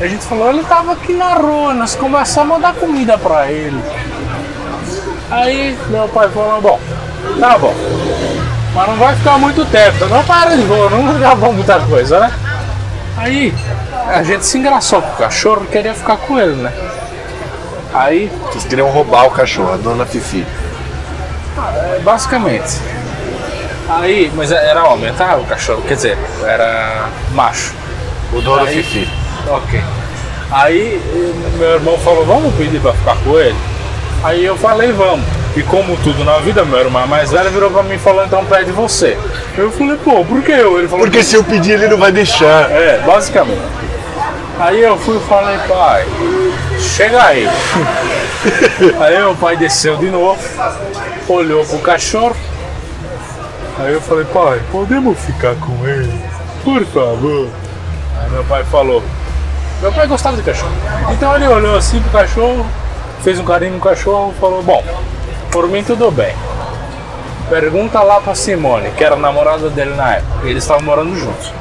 [0.00, 3.78] A gente falou, ele tava aqui na rua, nós começamos a dar comida pra ele.
[5.30, 6.80] Aí meu pai falou, bom,
[7.38, 7.74] tá bom.
[8.74, 12.32] Mas não vai ficar muito tempo, não para de voar, não gravou muita coisa, né?
[13.16, 13.52] Aí
[14.08, 16.72] a gente se engraçou com o cachorro queria ficar com ele, né?
[17.92, 20.46] Aí, Vocês queriam roubar o cachorro, a dona Fifi.
[21.58, 22.78] é, basicamente.
[23.88, 25.34] Aí, mas era homem, tá?
[25.36, 27.74] O cachorro, quer dizer, era macho.
[28.32, 29.10] O dono Aí- Fifi.
[29.48, 29.82] Ok.
[30.52, 31.00] Aí
[31.58, 33.56] meu irmão falou, vamos pedir pra ficar com ele?
[34.22, 35.24] Aí eu falei, vamos.
[35.56, 38.44] E como tudo na vida, meu irmão mais velho virou pra mim e falou, então
[38.44, 39.18] pede você.
[39.58, 40.78] Eu falei, pô, por que eu?
[40.78, 42.70] Ele falou, Porque se eu pedir, ele não vai deixar.
[42.70, 43.60] É, basicamente.
[44.60, 46.04] Aí eu fui e falei, pai,
[46.78, 47.48] chega aí.
[49.00, 50.38] aí meu pai desceu de novo,
[51.28, 52.36] olhou pro cachorro.
[53.78, 56.12] Aí eu falei, pai, podemos ficar com ele?
[56.62, 57.48] Por favor.
[58.22, 59.02] Aí meu pai falou,
[59.80, 60.72] meu pai gostava de cachorro.
[61.10, 62.66] Então ele olhou assim pro cachorro,
[63.24, 64.84] fez um carinho no cachorro e falou, bom,
[65.50, 66.34] por mim tudo bem.
[67.48, 70.46] Pergunta lá pra Simone, que era namorada dele na época.
[70.46, 71.52] Eles estavam morando juntos.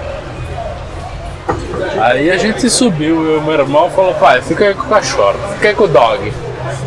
[1.99, 5.69] Aí a gente subiu, e meu irmão falou, pai, fica aí com o cachorro, fica
[5.69, 6.33] aí com o dog.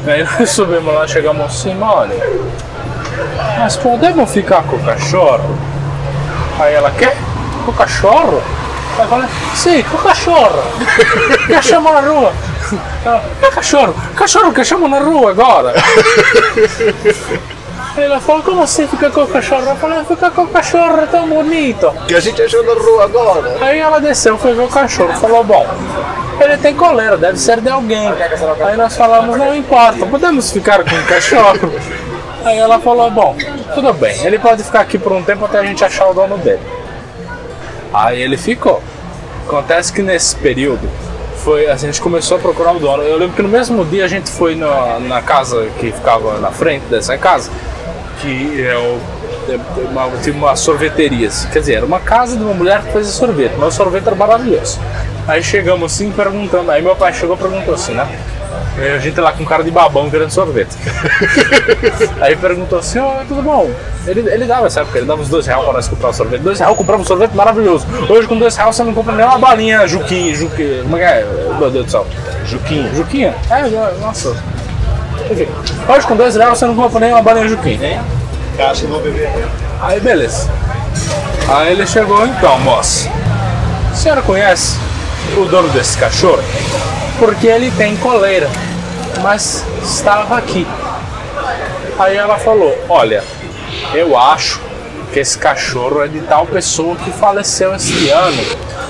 [0.07, 2.15] Aí nós subimos lá, chegamos Simone,
[3.59, 5.59] mas podemos ficar com o cachorro?
[6.59, 7.17] Aí ela, quer?
[7.65, 8.43] Com o cachorro?
[8.97, 10.63] Aí eu falei, sim, com o cachorro.
[11.47, 12.33] Quer chamar na rua?
[13.05, 13.95] Ela, que cachorro?
[14.17, 15.75] Cachorro que chama na rua agora?
[17.97, 19.69] Ela falou, como assim fica com o cachorro?
[19.69, 21.93] Eu falei, fica com o cachorro, é tão bonito.
[22.09, 23.55] que a gente achou na rua agora?
[23.61, 25.67] Aí ela desceu, foi ver o cachorro, falou, bom,
[26.41, 28.11] ele tem coleira, deve ser de alguém.
[28.67, 31.71] Aí nós falamos, não importa, podemos ficar com o cachorro.
[32.45, 33.37] Aí ela falou, bom,
[33.75, 36.39] tudo bem, ele pode ficar aqui por um tempo até a gente achar o dono
[36.39, 36.63] dele.
[37.93, 38.83] Aí ele ficou.
[39.47, 40.89] Acontece que nesse período
[41.43, 43.03] foi a gente começou a procurar o dono.
[43.03, 46.51] Eu lembro que no mesmo dia a gente foi na, na casa que ficava na
[46.51, 47.51] frente dessa casa,
[48.21, 48.99] que é o
[49.49, 49.59] é
[49.91, 51.29] uma, tinha uma sorveteria.
[51.29, 51.49] assim.
[51.49, 54.15] Quer dizer, era uma casa de uma mulher que fazia sorvete, mas o sorvete era
[54.15, 54.79] maravilhoso.
[55.27, 58.07] Aí chegamos assim perguntando, aí meu pai chegou e perguntou assim, né?
[58.79, 60.77] E a gente lá com cara de babão querendo sorvete.
[62.21, 63.71] aí perguntou assim, ó, tudo bom?
[64.07, 66.41] Ele, ele dava essa época, ele dava uns dois reais pra nós comprar o sorvete.
[66.41, 67.87] Dois reais comprava um sorvete maravilhoso.
[68.09, 71.05] Hoje com dois reais você não compra nem uma balinha juquinha, juquinha, como é que
[71.05, 71.27] é?
[71.59, 72.07] Meu Deus do céu.
[72.47, 72.91] Juquinha.
[72.95, 73.35] Juquinha?
[73.51, 73.69] É,
[74.01, 74.35] nossa.
[75.31, 75.49] Enfim,
[75.89, 78.03] hoje com dois reais você não compra nem uma balinha juquinha.
[78.57, 79.31] Caixa vou beber.
[79.81, 80.51] Aí beleza.
[81.49, 83.09] Aí ele chegou então, moça.
[83.91, 84.79] A senhora conhece
[85.37, 86.43] o dono desse cachorro?
[87.19, 88.49] Porque ele tem coleira,
[89.23, 90.67] mas estava aqui.
[91.99, 93.23] Aí ela falou, olha,
[93.95, 94.61] eu acho
[95.13, 98.43] que esse cachorro é de tal pessoa que faleceu esse ano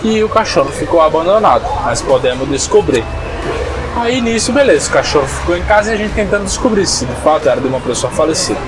[0.04, 3.04] e o cachorro ficou abandonado, mas podemos descobrir.
[3.96, 7.14] Aí nisso, beleza, o cachorro ficou em casa e a gente tentando descobrir se de
[7.16, 8.60] fato era de uma pessoa falecida.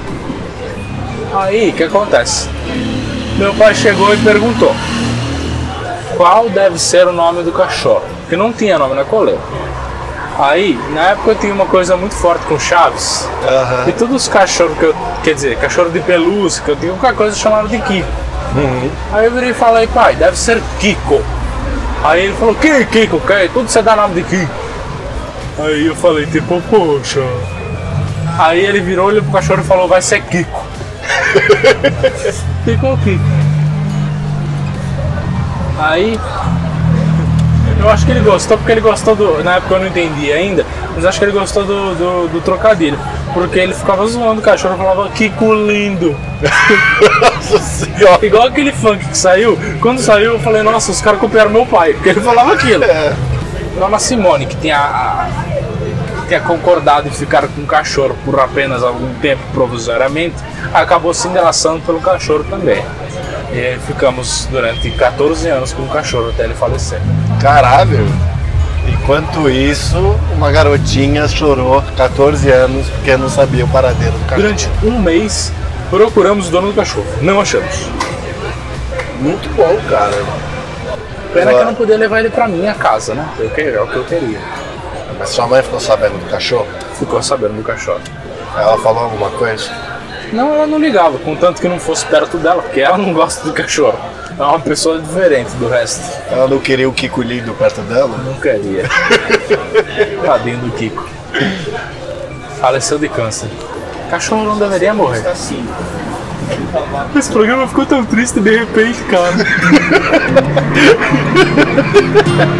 [1.34, 2.48] Aí, o que acontece?
[3.36, 4.72] Meu pai chegou e perguntou
[6.16, 9.40] qual deve ser o nome do cachorro, que não tinha nome na coleira.
[10.36, 13.84] Aí, na época eu tinha uma coisa muito forte com Chaves, Aham.
[13.86, 17.16] e todos os cachorros que eu, quer dizer, cachorro de pelúcia, que eu tinha qualquer
[17.16, 18.08] coisa chamava de Kiko.
[19.12, 21.22] Aí eu virei e falei, pai, deve ser Kiko.
[22.02, 23.20] Aí ele falou, que Kiko?
[23.20, 23.48] Que?
[23.52, 24.52] Tudo você dá nome de Kiko.
[25.60, 27.22] Aí eu falei, tipo, poxa.
[28.36, 30.60] Aí ele virou, olhou pro cachorro e falou, vai ser Kiko.
[32.64, 33.22] Ficou Kiko.
[35.78, 36.18] Aí
[37.84, 39.42] eu acho que ele gostou porque ele gostou do.
[39.44, 42.98] Na época eu não entendi ainda, mas acho que ele gostou do, do, do trocadilho.
[43.32, 46.16] Porque ele ficava zoando o cachorro e falava Kiko lindo.
[47.20, 48.24] Nossa senhora.
[48.24, 49.58] Igual aquele funk que saiu.
[49.80, 52.84] Quando saiu, eu falei, nossa, os caras copiaram meu pai, porque ele falava aquilo.
[53.78, 55.28] Dona Simone, que tinha, a-
[56.28, 60.36] tinha concordado em ficar com o cachorro por apenas algum tempo provisoriamente,
[60.72, 62.82] acabou se engraçando pelo cachorro também.
[63.54, 67.00] E ficamos durante 14 anos com o cachorro até ele falecer.
[67.40, 68.06] Caralho.
[68.88, 69.96] Enquanto isso,
[70.34, 74.42] uma garotinha chorou 14 anos porque não sabia o paradeiro do cachorro.
[74.42, 75.52] Durante um mês,
[75.88, 77.06] procuramos o dono do cachorro.
[77.22, 77.88] Não achamos.
[79.20, 80.12] Muito bom, cara.
[81.32, 83.26] Pena que eu não podia levar ele pra minha casa, né?
[83.38, 84.38] Eu que- É o que eu queria.
[85.18, 86.66] Mas sua mãe ficou sabendo do cachorro?
[86.98, 88.00] Ficou sabendo do cachorro.
[88.56, 89.70] Ela falou alguma coisa?
[90.32, 93.52] Não, ela não ligava, contanto que não fosse perto dela, porque ela não gosta do
[93.52, 93.98] cachorro.
[94.38, 96.02] É uma pessoa diferente do resto.
[96.28, 98.16] Ela não queria o Kiko lindo perto dela?
[98.18, 98.82] Não queria.
[100.24, 101.08] Tadinho do Kiko.
[102.60, 103.48] Faleceu de câncer.
[104.10, 105.22] Cachorro não deveria morrer.
[107.16, 109.34] Esse programa ficou tão triste de repente, cara.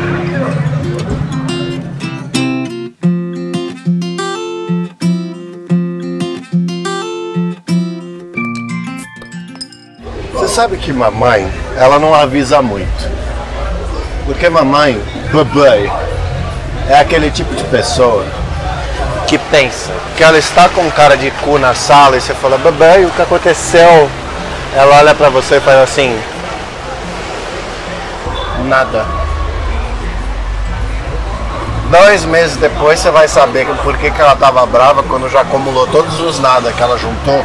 [10.55, 13.11] sabe que mamãe, ela não avisa muito.
[14.25, 15.93] Porque mamãe, babai,
[16.89, 18.25] é aquele tipo de pessoa
[19.27, 23.05] que pensa que ela está com cara de cu na sala e você fala, babai,
[23.05, 24.09] o que aconteceu?
[24.77, 26.17] Ela olha pra você e faz assim,
[28.67, 29.05] nada.
[31.91, 35.89] Dois meses depois você vai saber por que, que ela tava brava quando já acumulou
[35.89, 37.45] todos os nada que ela juntou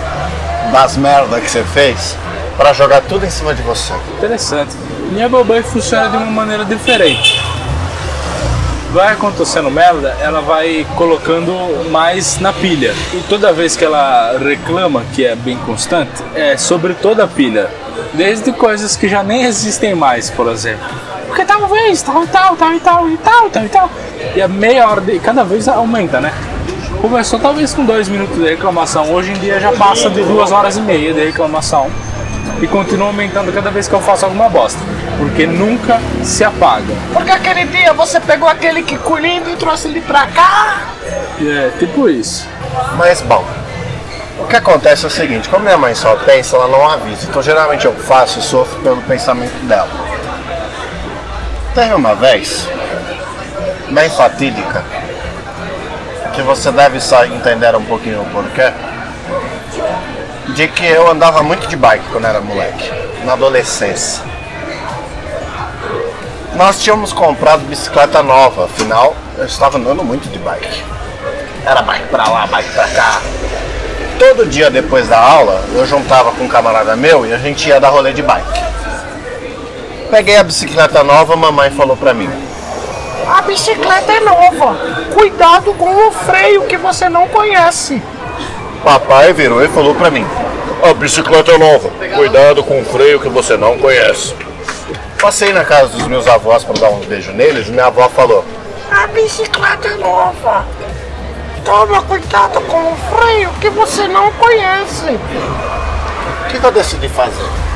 [0.71, 2.15] das merda que você fez
[2.59, 3.93] pra jogar tudo em cima de você.
[4.17, 4.75] Interessante.
[5.13, 7.41] Minha babãe funciona de uma maneira diferente.
[8.91, 12.93] Vai acontecendo merda, ela vai colocando mais na pilha.
[13.13, 17.69] E toda vez que ela reclama, que é bem constante, é sobre toda a pilha.
[18.13, 20.85] Desde coisas que já nem existem mais, por exemplo.
[21.27, 23.89] Porque talvez, tal tal, tal e tal e tal, tal e tal.
[24.35, 25.17] E a meia hora de.
[25.19, 26.33] cada vez aumenta, né?
[26.99, 29.13] Começou talvez com dois minutos de reclamação.
[29.13, 31.89] Hoje em dia já passa de duas horas e meia de reclamação
[32.61, 34.79] e continua aumentando cada vez que eu faço alguma bosta.
[35.17, 36.93] Porque nunca se apaga.
[37.13, 40.83] Porque aquele dia você pegou aquele que lindo e trouxe ele pra cá.
[41.41, 42.47] É tipo isso.
[42.97, 43.45] Mas bom,
[44.39, 47.27] o que acontece é o seguinte, como minha mãe só pensa, ela não avisa.
[47.27, 49.89] Então geralmente eu faço e sofro pelo pensamento dela.
[51.75, 52.67] Tem uma vez,
[53.89, 54.83] bem fatídica,
[56.33, 58.71] que você deve só entender um pouquinho o porquê,
[60.55, 62.91] de que eu andava muito de bike quando era moleque,
[63.23, 64.23] na adolescência.
[66.55, 70.83] Nós tínhamos comprado bicicleta nova, afinal eu estava andando muito de bike.
[71.65, 73.21] Era bike pra lá, bike pra cá.
[74.17, 77.79] Todo dia depois da aula, eu juntava com um camarada meu e a gente ia
[77.79, 78.63] dar rolê de bike.
[80.09, 82.29] Peguei a bicicleta nova, a mamãe falou pra mim:
[83.27, 84.75] A bicicleta é nova.
[85.13, 88.01] Cuidado com o freio que você não conhece.
[88.83, 90.25] Papai virou e falou pra mim:
[90.83, 94.33] A bicicleta é nova, cuidado com o freio que você não conhece.
[95.21, 98.45] Passei na casa dos meus avós pra dar uns beijos neles e minha avó falou:
[98.89, 100.65] A bicicleta é nova.
[101.65, 105.05] Toma cuidado com o freio que você não conhece.
[105.05, 107.68] O que eu decidi fazer?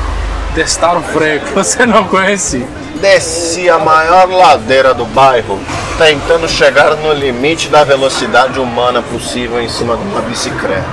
[0.54, 2.66] Testar o freio que você não conhecia.
[3.00, 5.58] Desci a maior ladeira do bairro,
[5.98, 10.84] tentando chegar no limite da velocidade humana possível em cima de uma bicicleta.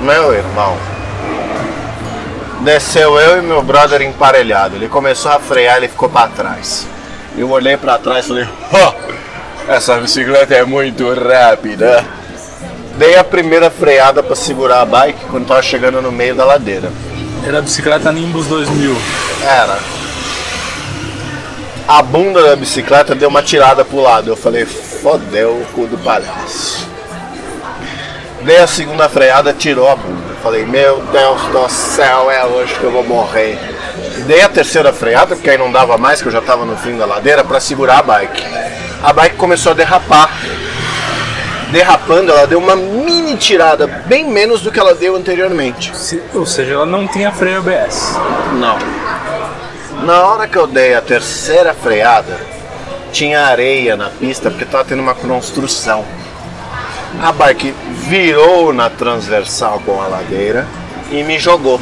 [0.00, 0.76] Meu irmão,
[2.62, 4.76] desceu eu e meu brother emparelhado.
[4.76, 6.86] Ele começou a frear, ele ficou para trás.
[7.36, 12.02] Eu olhei para trás e falei: "Ha, essa bicicleta é muito rápida.
[12.96, 16.90] Dei a primeira freada para segurar a bike quando tava chegando no meio da ladeira.
[17.46, 18.96] Era a bicicleta Nimbus 2000.
[19.40, 19.78] Era.
[21.86, 24.28] A bunda da bicicleta deu uma tirada pro lado.
[24.28, 26.88] Eu falei, fodeu o cu do palhaço.
[28.42, 30.30] Dei a segunda freada, tirou a bunda.
[30.30, 33.56] Eu falei, meu Deus do céu, é hoje que eu vou morrer.
[34.26, 36.98] Dei a terceira freada, porque aí não dava mais, que eu já tava no fim
[36.98, 38.44] da ladeira, pra segurar a bike.
[39.04, 40.30] A bike começou a derrapar.
[41.70, 42.74] Derrapando, ela deu uma
[43.26, 45.94] mini tirada, bem menos do que ela deu anteriormente.
[45.96, 48.16] Se- Ou seja, ela não tinha freio ABS.
[48.54, 48.78] Não.
[50.04, 52.38] Na hora que eu dei a terceira freada,
[53.12, 56.04] tinha areia na pista porque tava tendo uma construção.
[57.20, 57.74] A bike
[58.08, 60.66] virou na transversal com a ladeira
[61.10, 61.80] e me jogou.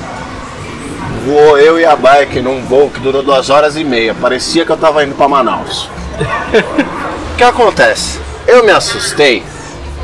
[1.27, 4.15] Voou eu e a bike num voo que durou duas horas e meia.
[4.15, 5.89] Parecia que eu tava indo para Manaus.
[7.35, 8.21] O que acontece?
[8.47, 9.43] Eu me assustei,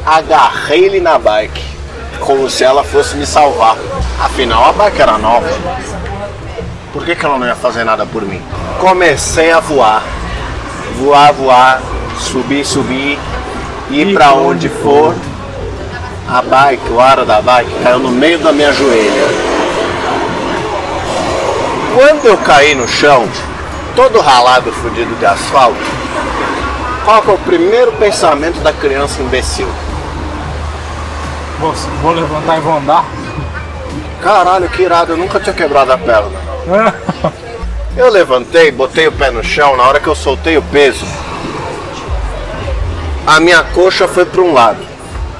[0.04, 1.62] agarrei ele na bike,
[2.20, 3.76] como se ela fosse me salvar.
[4.20, 5.48] Afinal, a bike era nova.
[6.92, 8.42] Por que, que ela não ia fazer nada por mim?
[8.80, 10.03] Comecei a voar.
[10.98, 11.80] Voar, voar,
[12.18, 13.18] subir, subir,
[13.90, 15.14] ir pra onde for.
[16.28, 19.28] A bike, o aro da bike caiu no meio da minha joelha.
[21.94, 23.28] Quando eu caí no chão,
[23.96, 25.80] todo ralado, fudido de asfalto,
[27.05, 29.68] qual é o primeiro pensamento da criança imbecil?
[31.61, 33.04] Vou, vou levantar e vou andar.
[34.22, 36.38] Caralho, que irado, eu nunca tinha quebrado a perna.
[37.94, 41.04] Eu levantei, botei o pé no chão, na hora que eu soltei o peso,
[43.26, 44.78] a minha coxa foi para um lado,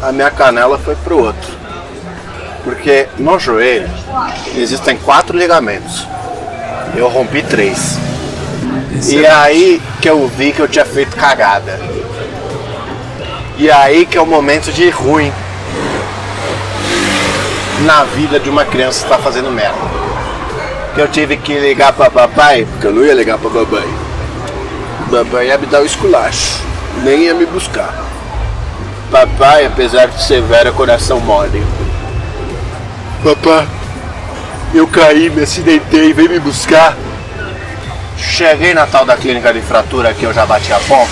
[0.02, 1.50] a minha canela foi para o outro.
[2.64, 3.88] Porque no joelho
[4.54, 6.06] existem quatro ligamentos.
[6.94, 7.96] Eu rompi três.
[9.08, 11.80] E é aí que eu vi que eu tinha feito cagada.
[13.56, 15.32] E aí que é o momento de ruim
[17.84, 19.78] na vida de uma criança que está fazendo merda.
[20.94, 23.88] Que eu tive que ligar para papai, porque eu não ia ligar para babai.
[25.10, 26.60] Babai ia me dar o esculacho,
[27.02, 27.94] nem ia me buscar.
[29.10, 31.64] Papai, apesar de severo, é coração mole.
[33.24, 33.66] Papai,
[34.74, 36.96] eu caí, me acidentei, vem me buscar.
[38.16, 41.10] Cheguei na tal da clínica de fratura que eu já bati a ponto.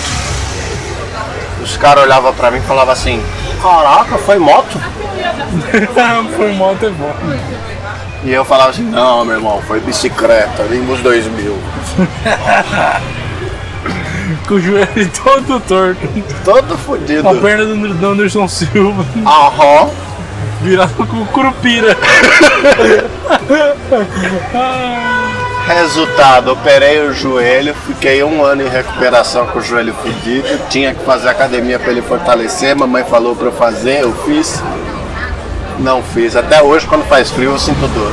[1.61, 3.21] Os caras olhavam pra mim e falavam assim:
[3.61, 4.79] Caraca, foi moto?
[6.35, 6.53] Foi é
[6.91, 7.15] bom.
[8.23, 11.57] E eu falava assim: Não, meu irmão, foi bicicleta, vimos dois mil.
[14.47, 16.07] Com o joelho todo torto.
[16.43, 17.27] Todo fodido.
[17.27, 19.89] A perna do Anderson Silva Aham.
[20.61, 21.97] virada com curupira.
[25.67, 31.05] Resultado, operei o joelho, fiquei um ano em recuperação com o joelho fedido, tinha que
[31.05, 34.63] fazer academia para ele fortalecer, mamãe falou para eu fazer, eu fiz.
[35.79, 36.35] Não fiz.
[36.35, 38.11] Até hoje quando faz frio eu sinto dor.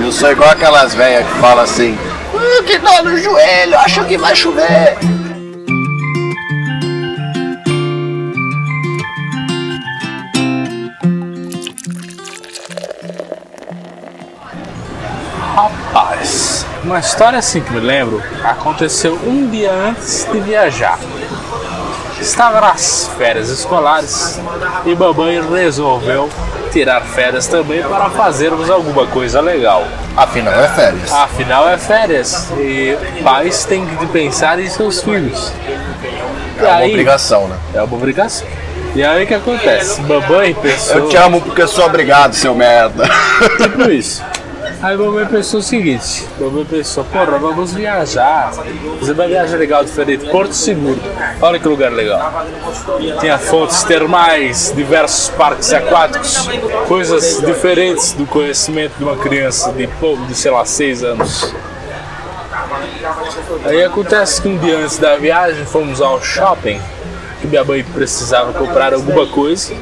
[0.00, 1.98] Eu sou igual aquelas velhas que falam assim,
[2.34, 4.96] "Ah, que dor no joelho, acho que vai chover.
[15.54, 20.98] Rapaz, uma história assim que me lembro aconteceu um dia antes de viajar.
[22.20, 24.40] Estava nas férias escolares
[24.84, 26.28] e mamãe resolveu
[26.72, 29.84] tirar férias também para fazermos alguma coisa legal.
[30.16, 31.12] Afinal é férias.
[31.12, 35.52] Afinal é férias e pais têm que pensar em seus filhos.
[36.60, 37.56] E É uma aí- obrigação, né?
[37.74, 38.46] É uma obrigação.
[38.94, 40.00] E aí o que acontece?
[40.02, 40.96] Mamãe pensou.
[40.96, 43.04] Eu te amo porque eu sou obrigado, seu merda.
[43.62, 44.22] Tipo isso.
[44.80, 48.52] Aí a mamãe pensou o seguinte, a mamãe pensou, porra, vamos viajar.
[48.52, 50.30] Fazer uma viagem legal, diferente.
[50.30, 51.00] Porto Seguro.
[51.42, 52.46] Olha que lugar legal.
[53.18, 56.48] Tinha fontes termais, diversos parques aquáticos,
[56.86, 59.88] coisas diferentes do conhecimento de uma criança de,
[60.28, 61.52] de sei lá, seis anos.
[63.64, 66.80] Aí acontece que um dia antes da viagem fomos ao shopping,
[67.40, 69.74] que minha mãe precisava comprar alguma coisa.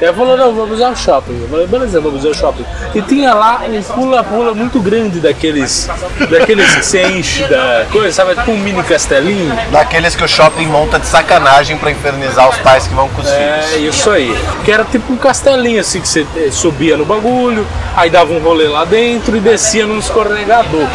[0.00, 1.40] E ela falou, não, vamos ao shopping.
[1.42, 2.64] Eu falei, beleza, vamos ao shopping.
[2.94, 5.88] E tinha lá um pula-pula muito grande daqueles,
[6.30, 8.36] daqueles que você enche da coisa, sabe?
[8.36, 9.52] Tipo um mini castelinho.
[9.72, 13.28] Daqueles que o shopping monta de sacanagem pra infernizar os pais que vão com os
[13.28, 13.96] É, filhos.
[13.96, 14.38] isso aí.
[14.64, 18.38] Que era tipo um castelinho assim, que você eh, subia no bagulho, aí dava um
[18.38, 20.86] rolê lá dentro e descia num escorregador.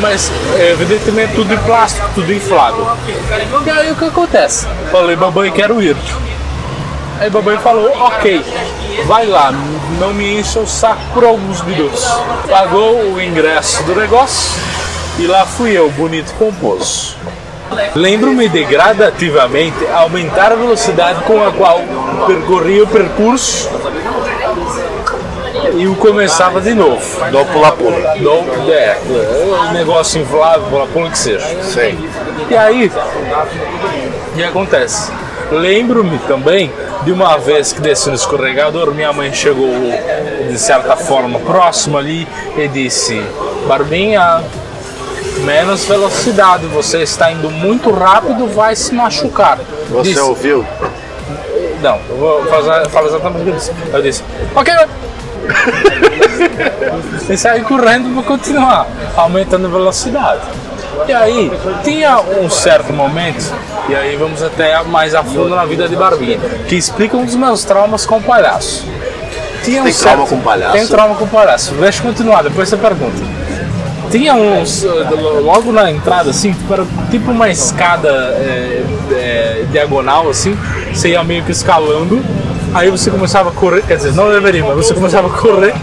[0.00, 2.86] Mas, eh, evidentemente, tudo em plástico, tudo inflável.
[3.66, 4.66] E aí o que acontece?
[4.92, 5.96] Falei, babãe, quero ir.
[7.20, 8.42] Aí babãe falou, ok,
[9.04, 9.52] vai lá,
[9.98, 12.02] não me encha o saco por alguns minutos.
[12.48, 14.58] Pagou o ingresso do negócio
[15.18, 17.14] e lá fui eu, bonito e pomposo.
[17.94, 21.82] Lembro-me de gradativamente aumentar a velocidade com a qual
[22.26, 23.68] percorria o percurso
[25.76, 27.04] e o começava de novo.
[27.30, 28.16] Do pula-pula.
[28.16, 28.98] Do, é,
[29.68, 31.46] o negócio inflável, pula-pula que seja.
[31.64, 31.98] Sei.
[32.48, 32.90] E aí,
[34.32, 35.12] o que acontece?
[35.50, 36.72] Lembro-me também
[37.02, 39.68] de uma vez que desci no escorregador, minha mãe chegou
[40.48, 42.26] de certa forma próximo ali
[42.56, 43.20] e disse:
[43.66, 44.42] Barbinha,
[45.38, 49.58] menos velocidade, você está indo muito rápido, vai se machucar.
[49.90, 50.64] Você Disse- ouviu?
[51.82, 53.72] Não, eu vou fazer, falar exatamente o que eu disse.
[53.92, 54.22] Eu disse:
[54.54, 54.72] Ok,
[57.28, 58.86] e saí correndo para continuar,
[59.16, 60.42] aumentando velocidade.
[61.08, 61.50] E aí,
[61.82, 63.42] tinha um certo momento,
[63.88, 67.34] e aí vamos até mais a fundo na vida de Barbinha, que explica um dos
[67.34, 68.86] meus traumas com o palhaço.
[69.64, 70.72] Tinha um Tem trauma com palhaço?
[70.72, 71.74] Tem trauma com palhaço.
[71.74, 73.18] Deixa eu continuar, depois você pergunta.
[74.10, 74.88] Tinha uns, eh,
[75.40, 80.58] logo na entrada, assim, tipo, era tipo uma escada eh, eh, diagonal, assim,
[80.92, 82.20] você ia meio que escalando,
[82.74, 85.74] aí você começava a correr, quer dizer, não deveria, mas você começava a correr,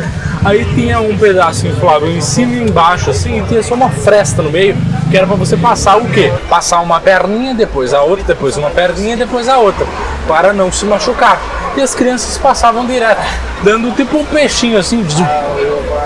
[0.44, 4.42] aí tinha um pedaço inflável em cima e embaixo, assim, e tinha só uma fresta
[4.42, 4.76] no meio,
[5.10, 6.32] que era pra você passar o quê?
[6.50, 9.86] Passar uma perninha, depois a outra, depois uma perninha, depois a outra,
[10.28, 11.40] para não se machucar.
[11.76, 13.22] E as crianças passavam direto,
[13.64, 15.06] dando tipo um peixinho assim,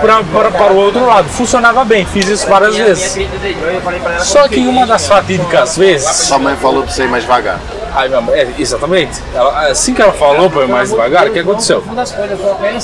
[0.00, 1.28] pra, para, para o outro lado.
[1.28, 3.16] Funcionava bem, fiz isso várias vezes.
[4.20, 7.58] Só que em uma das fatídicas vezes, Sua mãe falou pra você ir mais devagar.
[7.94, 9.20] Aí minha mãe, é, exatamente.
[9.34, 11.84] Ela- assim que ela falou para ir mais devagar, o que aconteceu?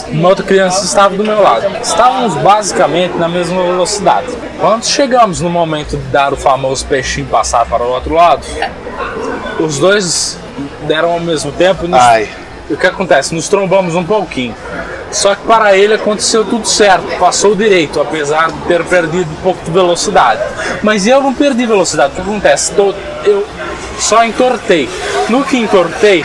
[0.08, 1.66] Uma outra criança estava do meu lado.
[1.82, 4.26] Estávamos basicamente na mesma velocidade.
[4.60, 8.44] Quando chegamos no momento de dar o famoso peixinho passar para o outro lado,
[9.58, 10.38] os dois
[10.86, 12.28] deram ao mesmo tempo e nos Ai.
[12.68, 13.34] o que acontece?
[13.34, 14.54] Nos trombamos um pouquinho.
[15.10, 19.64] Só que para ele aconteceu tudo certo, passou direito, apesar de ter perdido um pouco
[19.64, 20.42] de velocidade.
[20.82, 22.72] Mas eu não perdi velocidade, o que acontece?
[23.24, 23.46] Eu
[23.98, 24.88] só entortei.
[25.28, 26.24] No que entortei,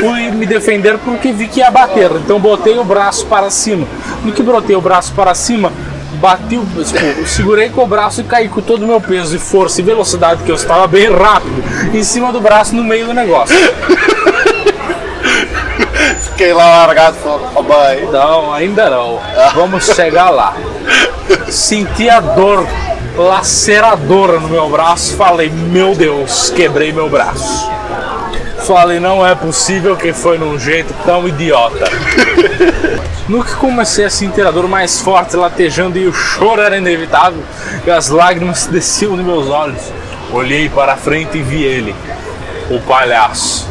[0.00, 2.10] fui me defender porque vi que ia bater.
[2.12, 3.86] Então botei o braço para cima.
[4.24, 5.72] No que brotei o braço para cima,
[6.20, 6.60] bati.
[6.60, 6.84] Tipo,
[7.26, 10.42] segurei com o braço e caí com todo o meu peso e força e velocidade,
[10.42, 13.56] que eu estava bem rápido, em cima do braço no meio do negócio.
[16.40, 18.08] Fiquei lá largado falei, oh, mãe.
[18.10, 19.20] Não, ainda não.
[19.54, 20.56] Vamos chegar lá.
[21.50, 22.66] Senti a dor
[23.14, 25.18] laceradora no meu braço.
[25.18, 27.70] Falei, meu Deus, quebrei meu braço.
[28.66, 31.84] Falei, não é possível que foi num jeito tão idiota.
[33.28, 37.42] No que comecei a sentir a dor mais forte, latejando e o choro era inevitável,
[37.86, 39.92] e as lágrimas desciam nos meus olhos.
[40.32, 41.94] Olhei para a frente e vi ele,
[42.70, 43.68] o palhaço.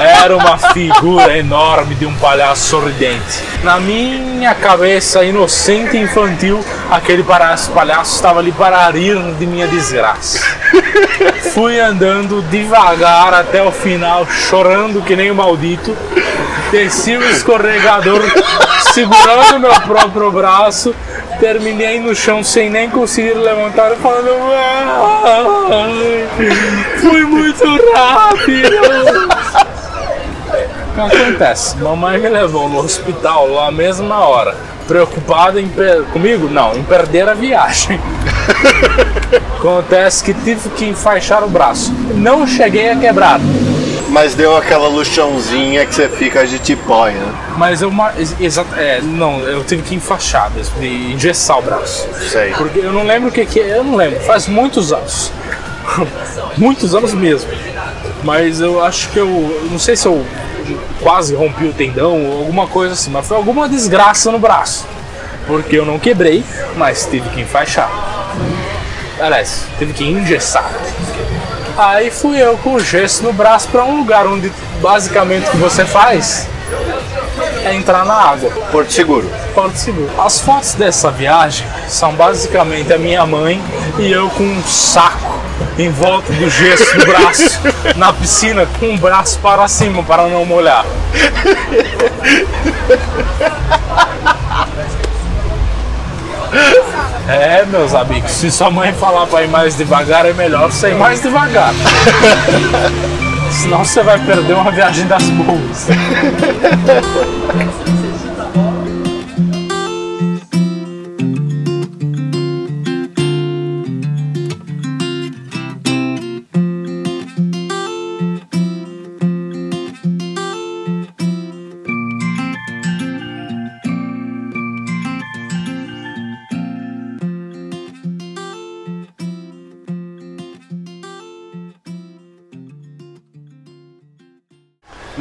[0.00, 3.44] Era uma figura enorme de um palhaço sorridente.
[3.62, 9.68] Na minha cabeça inocente e infantil, aquele palhaço, palhaço estava ali para rir de minha
[9.68, 10.40] desgraça.
[11.52, 15.94] Fui andando devagar até o final, chorando que nem um maldito.
[16.70, 18.22] Desci o escorregador,
[18.94, 20.94] segurando meu próprio braço.
[21.40, 26.28] Terminei no chão sem nem conseguir levantar, falando: "Ai,
[27.00, 27.64] Fui muito
[27.94, 28.70] rápido.
[30.94, 31.76] Que acontece?
[31.78, 34.54] Mamãe me levou no hospital lá na mesma hora.
[34.86, 35.62] Preocupada
[36.12, 36.48] comigo?
[36.50, 37.98] Não, em perder a viagem.
[39.56, 41.92] Acontece que tive que enfaixar o braço.
[42.14, 43.40] Não cheguei a quebrar,
[44.10, 47.14] Mas deu aquela luxãozinha que você fica de tipóia.
[47.14, 47.32] né?
[47.56, 52.08] mas eu ma- ex- exa- é, não, eu tive que enfaixar, mesmo, engessar o braço.
[52.30, 52.50] Sei.
[52.52, 55.30] Porque eu não lembro o que, que é, eu não lembro, faz muitos anos.
[56.58, 57.50] muitos anos mesmo.
[58.24, 59.68] Mas eu acho que eu.
[59.70, 60.24] Não sei se eu
[61.00, 64.86] quase rompi o tendão ou alguma coisa assim, mas foi alguma desgraça no braço.
[65.46, 66.44] Porque eu não quebrei,
[66.76, 67.90] mas tive que enfaixar.
[69.20, 70.70] Aliás, tive que engessar.
[71.76, 75.56] Aí fui eu com o gesso no braço para um lugar onde basicamente o que
[75.56, 76.48] você faz
[77.64, 78.50] é entrar na água.
[78.70, 79.30] Porto Seguro.
[79.54, 80.10] Porto Seguro.
[80.20, 83.62] As fotos dessa viagem são basicamente a minha mãe
[83.98, 85.38] e eu com um saco
[85.78, 87.60] em volta do gesso do braço
[87.96, 90.84] na piscina com o braço para cima para não molhar.
[97.28, 100.96] É, meus amigos, se sua mãe falar para ir mais devagar, é melhor você ir
[100.96, 101.72] mais devagar.
[103.52, 105.86] Senão você vai perder uma viagem das boas.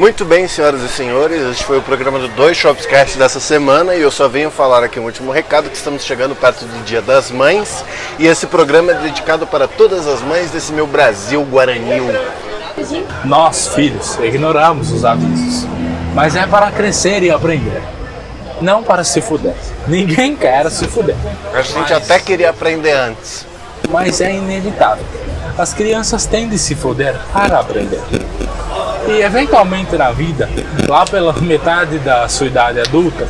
[0.09, 4.01] Muito bem, senhoras e senhores, este foi o programa do Dois Shopscast dessa semana e
[4.01, 7.29] eu só venho falar aqui um último recado que estamos chegando perto do Dia das
[7.29, 7.85] Mães
[8.17, 12.05] e esse programa é dedicado para todas as mães desse meu Brasil guaranil.
[13.23, 15.67] Nós, filhos, ignoramos os avisos,
[16.15, 17.83] mas é para crescer e aprender,
[18.59, 19.53] não para se fuder.
[19.87, 21.15] Ninguém quer se fuder,
[21.53, 23.45] A gente até queria aprender antes.
[23.87, 25.05] mas é inevitável.
[25.55, 28.01] As crianças têm de se fuder para aprender.
[29.09, 30.47] E eventualmente na vida,
[30.87, 33.27] lá pela metade da sua idade adulta,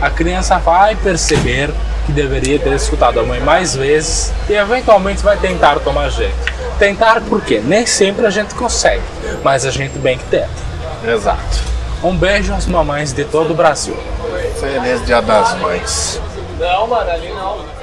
[0.00, 1.70] a criança vai perceber
[2.06, 6.34] que deveria ter escutado a mãe mais vezes e eventualmente vai tentar tomar jeito.
[6.78, 7.60] Tentar por quê?
[7.62, 9.02] Nem sempre a gente consegue,
[9.44, 10.48] mas a gente bem que tenta.
[11.06, 11.58] Exato.
[12.02, 13.96] Um beijo às mamães de todo o Brasil.
[14.58, 16.22] Feliz Dia das Mães.
[16.58, 17.77] Não, mano, ali não.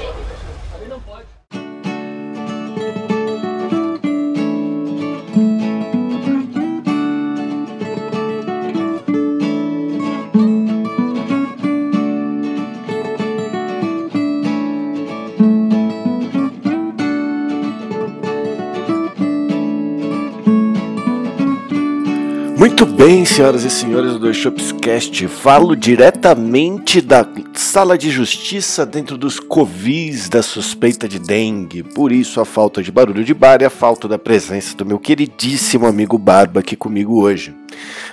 [22.95, 25.27] Bem, senhoras e senhores do Dois Shops Cast?
[25.27, 31.83] Falo diretamente da sala de justiça dentro dos covis da suspeita de dengue.
[31.83, 34.97] Por isso, a falta de barulho de bar e a falta da presença do meu
[34.97, 37.53] queridíssimo amigo Barba aqui comigo hoje.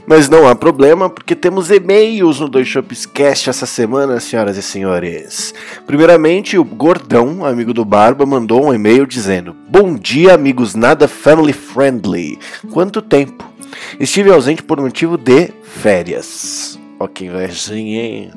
[0.05, 4.63] Mas não há problema, porque temos e-mails no Dois Shops Cast essa semana, senhoras e
[4.63, 5.55] senhores.
[5.87, 11.53] Primeiramente, o Gordão, amigo do Barba, mandou um e-mail dizendo: Bom dia, amigos nada family
[11.53, 12.37] friendly.
[12.73, 13.53] Quanto tempo?
[13.99, 16.81] Estive ausente por motivo de férias.
[16.99, 18.31] Ok, verzinha.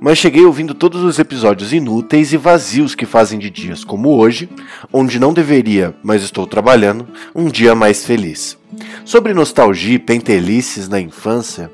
[0.00, 4.48] Mas cheguei ouvindo todos os episódios inúteis e vazios que fazem de dias como hoje,
[4.92, 8.58] onde não deveria, mas estou trabalhando, um dia mais feliz.
[9.04, 11.70] Sobre nostalgia e pentelices na infância,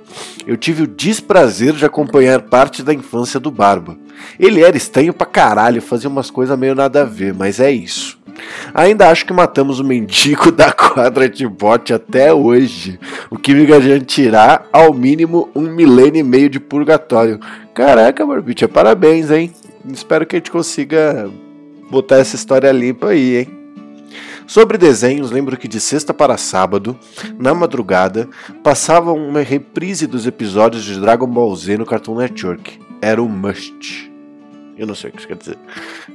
[0.47, 3.97] eu tive o desprazer de acompanhar parte da infância do Barba.
[4.39, 8.20] Ele era estranho pra caralho, fazia umas coisas meio nada a ver, mas é isso.
[8.75, 12.99] Ainda acho que matamos o mendigo da quadra de bote até hoje,
[13.31, 17.41] o que me garantirá ao mínimo um milênio e meio de purgatório.
[17.75, 19.53] Caraca, Barbicha, parabéns, hein?
[19.93, 21.31] Espero que a gente consiga
[21.91, 23.61] botar essa história limpa aí, hein?
[24.47, 26.99] Sobre desenhos, lembro que de sexta para sábado,
[27.39, 28.29] na madrugada,
[28.65, 32.81] passava uma reprise dos episódios de Dragon Ball Z no Cartoon Network.
[33.01, 34.10] Era o must.
[34.81, 35.59] Eu não sei o que isso quer dizer.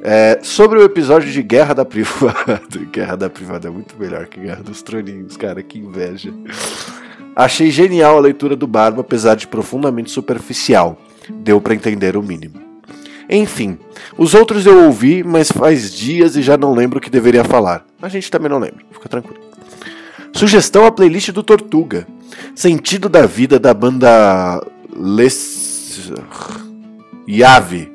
[0.01, 2.59] É, sobre o episódio de Guerra da Privada.
[2.91, 6.33] Guerra da Privada é muito melhor que Guerra dos Troninhos, cara, que inveja.
[7.35, 10.99] Achei genial a leitura do Barba, apesar de profundamente superficial.
[11.29, 12.59] Deu para entender o mínimo.
[13.29, 13.77] Enfim,
[14.17, 17.85] os outros eu ouvi, mas faz dias e já não lembro o que deveria falar.
[18.01, 19.43] A gente também não lembra, fica tranquilo.
[20.33, 22.07] Sugestão a playlist do Tortuga.
[22.55, 24.59] Sentido da vida da banda
[24.97, 26.11] Les...
[27.27, 27.94] Yave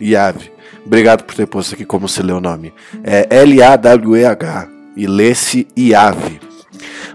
[0.00, 0.52] Yave.
[0.84, 2.72] Obrigado por ter posto aqui como se lê o nome.
[3.02, 4.68] É L-A-W-E-H.
[4.96, 6.40] E lê-se Iave.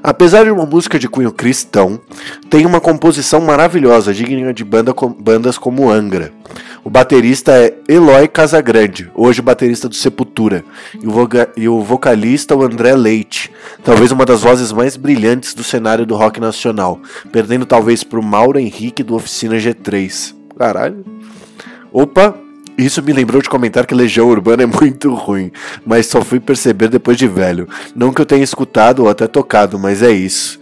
[0.01, 1.99] Apesar de uma música de cunho cristão,
[2.49, 6.31] tem uma composição maravilhosa, digna de banda com, bandas como Angra.
[6.83, 10.63] O baterista é Eloy Casagrande, hoje baterista do Sepultura,
[11.01, 13.51] e o, voga, e o vocalista o André Leite,
[13.83, 16.99] talvez uma das vozes mais brilhantes do cenário do rock nacional,
[17.31, 20.33] perdendo talvez para o Mauro Henrique do Oficina G3.
[20.57, 21.03] Caralho.
[21.91, 22.35] Opa,
[22.85, 25.51] isso me lembrou de comentar que Legião Urbana é muito ruim,
[25.85, 27.67] mas só fui perceber depois de velho.
[27.95, 30.59] Não que eu tenha escutado ou até tocado, mas é isso.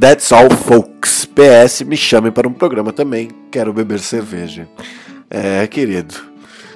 [0.00, 1.26] That's all, folks.
[1.26, 3.30] PS, me chamem para um programa também.
[3.50, 4.68] Quero beber cerveja.
[5.30, 6.14] É, querido.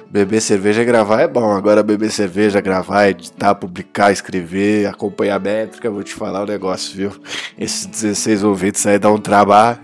[0.09, 1.51] Beber cerveja e gravar é bom.
[1.51, 6.47] Agora beber cerveja, gravar, editar, publicar, escrever, acompanhar a métrica, vou te falar o um
[6.47, 7.11] negócio, viu?
[7.59, 9.79] Esses 16 ouvintes aí dá um trabalho.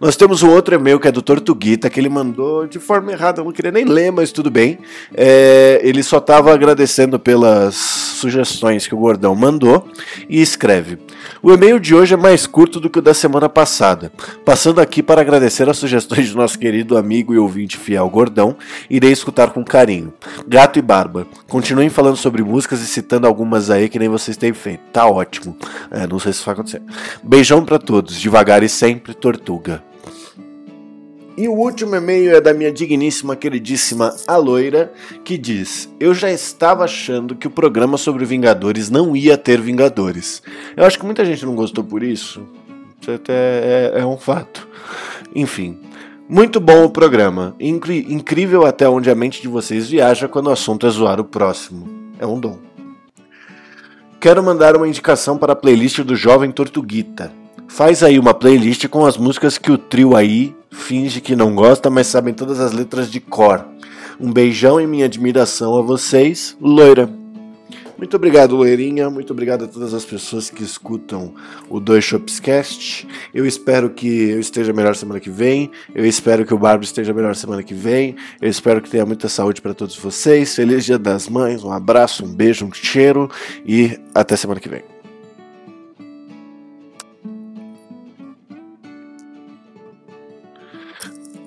[0.00, 3.42] Nós temos um outro e-mail que é do Tortuguita, que ele mandou de forma errada,
[3.42, 4.78] eu não queria nem ler, mas tudo bem.
[5.14, 9.86] É, ele só estava agradecendo pelas sugestões que o Gordão mandou
[10.26, 10.98] e escreve:
[11.42, 14.10] O e-mail de hoje é mais curto do que o da semana passada.
[14.42, 18.56] Passando aqui para agradecer as sugestões do nosso querido amigo e ouvinte fiel Gordão,
[18.88, 20.14] irei escutar com carinho.
[20.48, 24.54] Gato e Barba, continuem falando sobre músicas e citando algumas aí que nem vocês têm
[24.54, 24.80] feito.
[24.94, 25.54] Tá ótimo.
[25.90, 26.80] É, não sei se isso vai acontecer.
[27.22, 29.89] Beijão para todos, devagar e sempre, Tortuga.
[31.40, 34.92] E o último e-mail é da minha digníssima, queridíssima Aloira,
[35.24, 40.42] que diz: Eu já estava achando que o programa sobre Vingadores não ia ter Vingadores.
[40.76, 42.42] Eu acho que muita gente não gostou por isso.
[43.00, 44.68] Isso até é, é um fato.
[45.34, 45.78] Enfim.
[46.28, 47.56] Muito bom o programa.
[47.58, 51.24] Incri incrível até onde a mente de vocês viaja quando o assunto é zoar o
[51.24, 51.88] próximo.
[52.18, 52.58] É um dom.
[54.20, 57.32] Quero mandar uma indicação para a playlist do Jovem Tortuguita.
[57.66, 61.90] Faz aí uma playlist com as músicas que o trio aí finge que não gosta,
[61.90, 63.66] mas sabem todas as letras de cor.
[64.18, 67.20] Um beijão e minha admiração a vocês, loira.
[68.00, 69.10] Muito obrigado, loirinha.
[69.10, 71.34] Muito obrigado a todas as pessoas que escutam
[71.68, 73.06] o Dois Shopscast.
[73.34, 75.70] Eu espero que eu esteja melhor semana que vem.
[75.94, 78.16] Eu espero que o Bárbaro esteja melhor semana que vem.
[78.40, 80.54] Eu espero que tenha muita saúde para todos vocês.
[80.54, 81.62] Feliz Dia das Mães.
[81.62, 83.30] Um abraço, um beijo, um cheiro
[83.66, 84.89] e até semana que vem.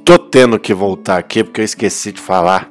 [0.05, 2.69] Tô tendo que voltar aqui porque eu esqueci de falar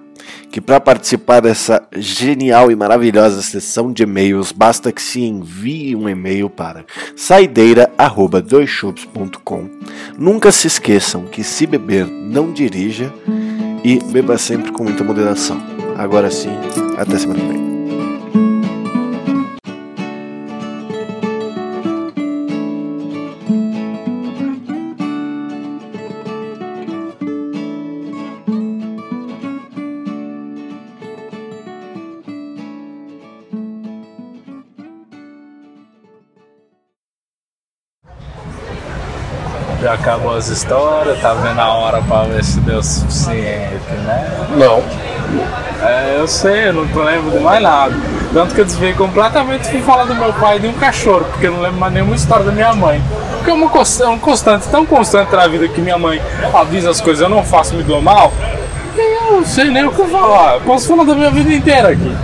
[0.50, 6.06] que para participar dessa genial e maravilhosa sessão de e-mails, basta que se envie um
[6.06, 6.84] e-mail para
[7.16, 9.70] saideira@doischups.com.
[10.18, 13.10] Nunca se esqueçam que se beber, não dirija
[13.82, 15.56] e beba sempre com muita moderação.
[15.96, 16.52] Agora sim,
[16.98, 17.71] até semana que vem.
[40.34, 44.46] As histórias, tá vendo a hora pra ver se deu o suficiente, né?
[44.56, 44.82] Não.
[45.86, 47.94] É, eu sei, eu não lembro de mais nada.
[48.32, 51.46] Tanto que eu desviei completamente fui falar do meu pai e de um cachorro, porque
[51.46, 53.02] eu não lembro mais nenhuma história da minha mãe.
[53.36, 56.22] Porque é uma é um constante, tão constante na vida que minha mãe
[56.54, 58.32] avisa as coisas, eu não faço, me dou mal.
[58.94, 60.54] que Eu não sei nem o que falar.
[60.54, 62.16] Eu posso falar da minha vida inteira aqui.